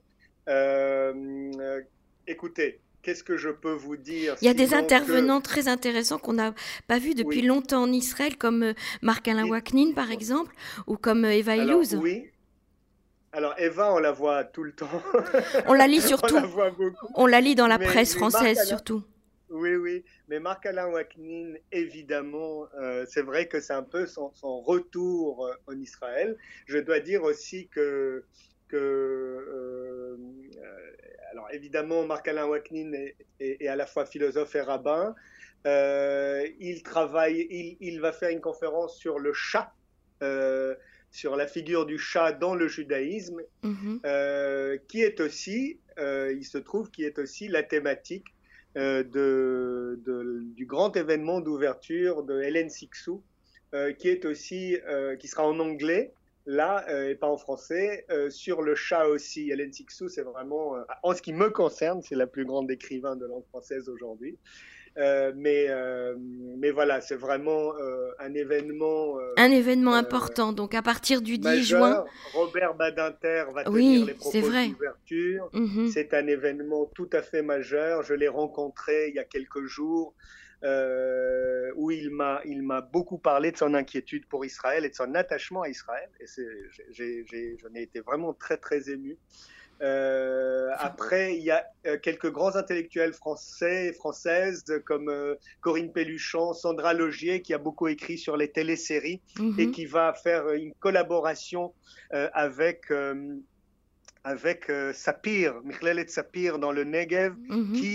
Euh, 0.49 1.81
écoutez, 2.27 2.81
qu'est-ce 3.03 3.23
que 3.23 3.37
je 3.37 3.51
peux 3.51 3.77
vous 3.87 3.97
dire 3.97 4.35
Il 4.43 4.47
y 4.47 4.49
a 4.51 4.55
des 4.55 4.75
intervenants 4.75 5.41
que... 5.41 5.47
très 5.47 5.69
intéressants 5.69 6.19
qu'on 6.19 6.33
n'a 6.33 6.53
pas 6.89 6.99
vus 6.99 7.15
depuis 7.15 7.43
oui. 7.43 7.47
longtemps 7.47 7.85
en 7.85 7.93
Israël, 7.93 8.37
comme 8.37 8.75
Marc-Alain 9.03 9.47
Waknin, 9.47 9.93
par 9.95 10.11
exemple, 10.11 10.53
ou 10.89 10.97
comme 10.97 11.25
Eva 11.25 11.55
Illouz. 11.57 11.95
Oui, 11.95 12.17
alors 13.35 13.55
Eva, 13.59 13.93
on 13.93 13.99
la 13.99 14.13
voit 14.13 14.45
tout 14.45 14.63
le 14.63 14.73
temps. 14.73 14.89
On 15.67 15.75
la 15.75 15.89
lit 15.89 16.01
surtout. 16.01 16.37
on, 16.55 16.57
la 16.57 16.71
on, 17.17 17.27
la 17.27 17.41
lit 17.41 17.57
dans 17.57 17.67
la 17.67 17.79
mais, 17.79 17.85
presse 17.85 18.15
mais 18.15 18.21
française 18.21 18.59
Alain, 18.59 18.69
surtout. 18.69 19.03
Oui, 19.51 19.75
oui. 19.75 20.05
Mais 20.29 20.39
Marc-Alain 20.39 20.89
Waknin, 20.89 21.55
évidemment, 21.73 22.67
euh, 22.81 23.05
c'est 23.09 23.23
vrai 23.23 23.49
que 23.49 23.61
c'est 23.61 23.73
un 23.73 23.83
peu 23.83 24.07
son, 24.07 24.33
son 24.35 24.61
retour 24.61 25.47
euh, 25.47 25.55
en 25.67 25.79
Israël. 25.79 26.37
Je 26.67 26.79
dois 26.79 27.01
dire 27.01 27.25
aussi 27.25 27.69
que, 27.69 28.25
que 28.69 28.77
euh, 28.77 30.17
alors 31.33 31.49
évidemment, 31.53 32.05
Marc-Alain 32.05 32.47
Waknin 32.47 32.93
est, 32.93 33.17
est, 33.41 33.63
est, 33.63 33.69
à 33.69 33.77
la 33.77 33.87
fois 33.87 34.07
philosophe 34.07 34.55
et 34.55 34.61
rabbin. 34.61 35.15
Il 35.65 36.83
travaille, 36.85 37.47
il, 37.51 37.77
il, 37.81 38.01
va 38.01 38.13
faire 38.13 38.31
une 38.31 38.41
conférence 38.41 38.97
sur 38.97 39.19
le 39.19 39.33
chat. 39.33 39.73
Sur 41.15 41.37
la 41.37 41.47
figure 41.47 41.87
du 41.87 41.97
chat 41.97 42.33
dans 42.33 42.57
le 42.57 42.67
judaïsme, 42.67 43.41
-hmm. 43.63 44.01
euh, 44.05 44.77
qui 44.89 45.01
est 45.09 45.21
aussi, 45.21 45.79
euh, 45.97 46.41
il 46.41 46.45
se 46.45 46.59
trouve, 46.59 46.91
qui 46.91 47.05
est 47.05 47.21
aussi 47.21 47.47
la 47.47 47.63
thématique 47.63 48.29
euh, 48.77 49.05
de, 49.05 50.01
de, 50.07 50.17
du 50.59 50.67
grand 50.67 50.93
événement 50.97 51.39
d'ouverture 51.41 52.25
de 52.25 52.37
Hélène 52.47 52.69
Sixou, 52.69 53.23
qui 53.99 54.09
est 54.15 54.25
aussi, 54.25 54.77
qui 55.21 55.29
sera 55.33 55.45
en 55.53 55.59
anglais, 55.69 56.05
là, 56.47 56.73
et 57.11 57.17
pas 57.23 57.31
en 57.37 57.41
français, 57.47 57.89
sur 58.43 58.59
le 58.69 58.75
chat 58.87 59.05
aussi. 59.15 59.43
Hélène 59.53 59.73
Sixou, 59.73 60.07
c'est 60.15 60.27
vraiment, 60.33 60.67
en 61.09 61.13
ce 61.17 61.21
qui 61.27 61.33
me 61.43 61.49
concerne, 61.63 62.01
c'est 62.07 62.19
la 62.25 62.29
plus 62.35 62.47
grande 62.51 62.71
écrivain 62.79 63.15
de 63.17 63.27
langue 63.27 63.47
française 63.53 63.89
aujourd'hui. 63.95 64.35
Euh, 64.97 65.33
mais, 65.35 65.67
euh, 65.69 66.15
mais 66.59 66.71
voilà, 66.71 67.01
c'est 67.01 67.17
vraiment 67.17 67.75
euh, 67.77 68.13
un 68.21 68.33
événement. 68.35 69.19
un 69.37 69.51
événement 69.51 69.95
important. 69.95 70.53
Donc 70.53 70.75
à 70.75 70.83
partir 70.83 71.21
du 71.21 71.39
10 71.39 71.45
majeur, 71.45 71.81
juin. 71.81 72.05
Robert 72.33 72.75
Badinter 72.75 73.45
va 73.53 73.65
tenir 73.65 74.07
les 74.07 74.15
propos 74.15 74.39
d'ouverture. 74.41 75.51
Mm 75.53 75.65
-hmm. 75.67 75.91
C'est 75.91 76.15
un 76.15 76.27
événement 76.29 76.87
tout 76.95 77.11
à 77.13 77.23
fait 77.23 77.43
majeur. 77.43 78.03
Je 78.03 78.15
l'ai 78.15 78.29
rencontré 78.29 79.09
il 79.09 79.15
y 79.17 79.19
a 79.19 79.25
quelques 79.25 79.65
jours. 79.65 80.15
où 81.83 81.87
il 81.91 82.09
m'a 82.19 82.35
il 82.53 82.61
m'a 82.71 82.81
beaucoup 82.97 83.19
parlé 83.31 83.49
de 83.55 83.59
son 83.63 83.73
inquiétude 83.83 84.25
pour 84.33 84.41
Israël 84.53 84.83
et 84.87 84.91
de 84.95 84.99
son 85.03 85.13
attachement 85.23 85.63
à 85.67 85.69
Israël 85.77 86.09
et 86.23 86.27
j'en 87.61 87.73
ai, 87.75 87.81
ai 87.81 87.83
été 87.89 87.99
vraiment 88.09 88.33
très 88.45 88.59
très 88.67 88.81
ému. 88.95 89.13
Euh, 89.85 90.71
après, 90.79 91.37
il 91.37 91.43
y 91.43 91.51
a 91.51 91.65
euh, 91.87 91.99
quelques 91.99 92.31
grands 92.31 92.57
intellectuels 92.57 93.13
français 93.13 93.89
et 93.89 93.93
françaises 93.93 94.65
comme 94.87 95.09
euh, 95.11 95.35
Corinne 95.61 95.93
Pelluchon, 95.93 96.55
Sandra 96.55 96.95
Logier, 96.95 97.43
qui 97.43 97.53
a 97.53 97.59
beaucoup 97.59 97.89
écrit 97.89 98.17
sur 98.17 98.37
les 98.37 98.51
téléséries 98.51 99.21
-hmm. 99.37 99.61
et 99.61 99.71
qui 99.71 99.85
va 99.87 100.15
faire 100.15 100.51
une 100.51 100.73
collaboration 100.81 101.75
euh, 102.15 102.29
avec 102.33 102.93
avec 104.33 104.73
Sapir, 104.95 105.61
Michlelet 105.65 106.09
Sapir 106.09 106.59
dans 106.59 106.73
le 106.73 106.85
Negev, 106.85 107.33
mm 107.37 107.63
-hmm. 107.63 107.73
qui 107.79 107.95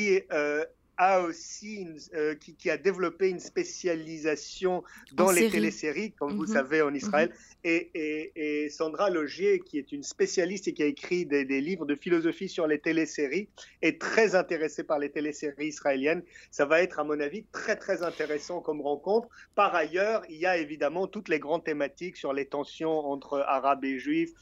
a 1.02 1.22
aussi 1.22 1.76
une, 1.76 1.98
euh, 2.14 2.36
qui, 2.36 2.56
qui, 2.56 2.70
a 2.70 2.78
développé 2.78 3.30
une 3.30 3.40
spécialisation 3.40 4.84
dans 5.14 5.28
en 5.28 5.32
les 5.32 5.42
série. 5.44 5.52
téléséries, 5.52 6.12
comme 6.12 6.34
mm 6.34 6.36
-hmm. 6.36 6.38
vous 6.38 6.54
savez 6.58 6.82
en 6.82 6.94
Israël. 6.94 7.30
Mm 7.30 7.34
-hmm. 7.34 7.70
et, 7.74 7.82
et, 8.04 8.64
et, 8.66 8.70
Sandra 8.70 9.10
Logier, 9.10 9.54
qui 9.68 9.76
est 9.82 9.90
une 9.98 10.04
spécialiste 10.04 10.66
et 10.68 10.74
qui 10.74 10.84
a 10.84 10.90
écrit 10.98 11.22
des, 11.26 11.46
des, 11.54 11.62
livres 11.70 11.86
de 11.92 11.96
philosophie 12.06 12.50
sur 12.58 12.66
les 12.72 12.80
téléséries, 12.90 13.48
est 13.88 13.98
très 14.08 14.30
intéressée 14.42 14.84
par 14.92 15.00
les 15.04 15.12
téléséries 15.18 15.70
israéliennes. 15.76 16.24
Ça 16.58 16.66
va 16.70 16.76
être, 16.86 16.98
à 17.04 17.06
mon 17.10 17.20
avis, 17.28 17.42
très 17.60 17.78
très 17.84 18.00
intéressant 18.12 18.58
comme 18.66 18.82
rencontre. 18.92 19.28
Par 19.62 19.72
ailleurs, 19.84 20.20
il 20.34 20.40
y 20.46 20.48
a 20.54 20.56
évidemment 20.66 21.06
toutes 21.14 21.30
les 21.34 21.40
grandes 21.46 21.66
thématiques 21.72 22.18
sur 22.24 22.34
les 22.38 22.48
tensions 22.58 22.98
entre 23.14 23.34
arabes 23.58 23.86
et 23.92 23.98
juifs, 24.06 24.34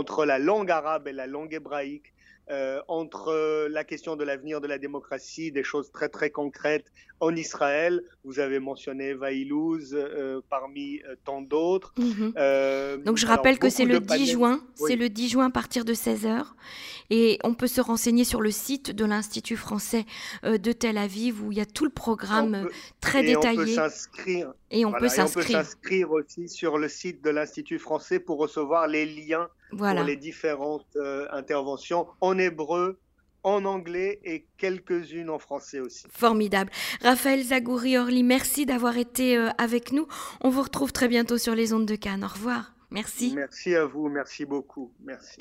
entre 0.00 0.20
la 0.32 0.38
langue 0.48 0.70
arabe 0.80 1.04
et 1.10 1.16
la 1.22 1.26
langue 1.34 1.52
hébraïque 1.60 2.08
euh, 2.50 2.80
entre 2.88 3.68
la 3.68 3.84
question 3.84 4.16
de 4.16 4.24
l'avenir 4.24 4.62
de 4.62 4.66
la 4.66 4.78
démocratie, 4.78 5.52
des 5.52 5.62
choses 5.62 5.92
très 5.92 6.08
très 6.08 6.30
concrètes 6.30 6.90
en 7.20 7.36
Israël. 7.36 8.02
Vous 8.24 8.40
avez 8.40 8.58
mentionné 8.58 9.12
Vaïlouz 9.12 9.94
euh, 9.94 10.40
parmi 10.48 11.00
euh, 11.00 11.14
tant 11.24 11.42
d'autres. 11.42 11.92
Mm 11.98 12.02
-hmm. 12.02 13.02
Donc 13.04 13.16
je 13.18 13.26
rappelle 13.26 13.58
que 13.58 13.68
c'est 13.68 13.84
le 13.84 14.00
10 14.00 14.26
juin, 14.32 14.60
oui. 14.80 14.84
c'est 14.86 14.96
le 14.96 15.08
10 15.08 15.28
juin 15.28 15.46
à 15.46 15.50
partir 15.50 15.84
de 15.84 15.92
16h 15.94 16.46
et 17.10 17.38
on 17.44 17.54
peut 17.54 17.66
se 17.76 17.82
renseigner 17.82 18.24
sur 18.24 18.40
le 18.40 18.50
site 18.50 18.92
de 19.00 19.04
l'Institut 19.04 19.56
français 19.56 20.04
de 20.66 20.72
Tel 20.72 20.96
Aviv 20.96 21.34
où 21.42 21.52
il 21.52 21.58
y 21.58 21.60
a 21.60 21.70
tout 21.76 21.86
le 21.90 21.96
programme 22.04 22.56
peut, 22.62 22.70
très 23.00 23.22
et 23.24 23.34
détaillé. 23.34 23.60
On 23.60 23.64
peut 23.64 23.82
s'inscrire. 23.82 24.46
Et 24.70 24.84
on 24.84 24.90
voilà, 24.90 25.02
peut 25.02 25.12
s'inscrire 25.54 26.08
aussi 26.18 26.48
sur 26.48 26.72
le 26.78 26.88
site 26.88 27.18
de 27.26 27.30
l'Institut 27.36 27.80
français 27.88 28.18
pour 28.26 28.36
recevoir 28.38 28.86
les 28.86 29.06
liens 29.06 29.48
voilà. 29.72 30.00
pour 30.00 30.06
les 30.08 30.16
différentes 30.16 30.96
euh, 30.96 31.26
interventions 31.30 32.06
en 32.20 32.38
hébreu, 32.38 32.98
en 33.42 33.64
anglais 33.64 34.20
et 34.24 34.46
quelques-unes 34.56 35.30
en 35.30 35.38
français 35.38 35.80
aussi. 35.80 36.06
Formidable. 36.10 36.70
Raphaël 37.02 37.42
Zagouri-Orly, 37.42 38.22
merci 38.22 38.66
d'avoir 38.66 38.96
été 38.98 39.36
euh, 39.36 39.48
avec 39.58 39.92
nous. 39.92 40.06
On 40.40 40.50
vous 40.50 40.62
retrouve 40.62 40.92
très 40.92 41.08
bientôt 41.08 41.38
sur 41.38 41.54
les 41.54 41.72
ondes 41.72 41.86
de 41.86 41.96
Cannes. 41.96 42.24
Au 42.24 42.28
revoir. 42.28 42.74
Merci. 42.90 43.32
Merci 43.34 43.74
à 43.74 43.84
vous, 43.84 44.08
merci 44.08 44.44
beaucoup. 44.44 44.92
Merci. 45.04 45.40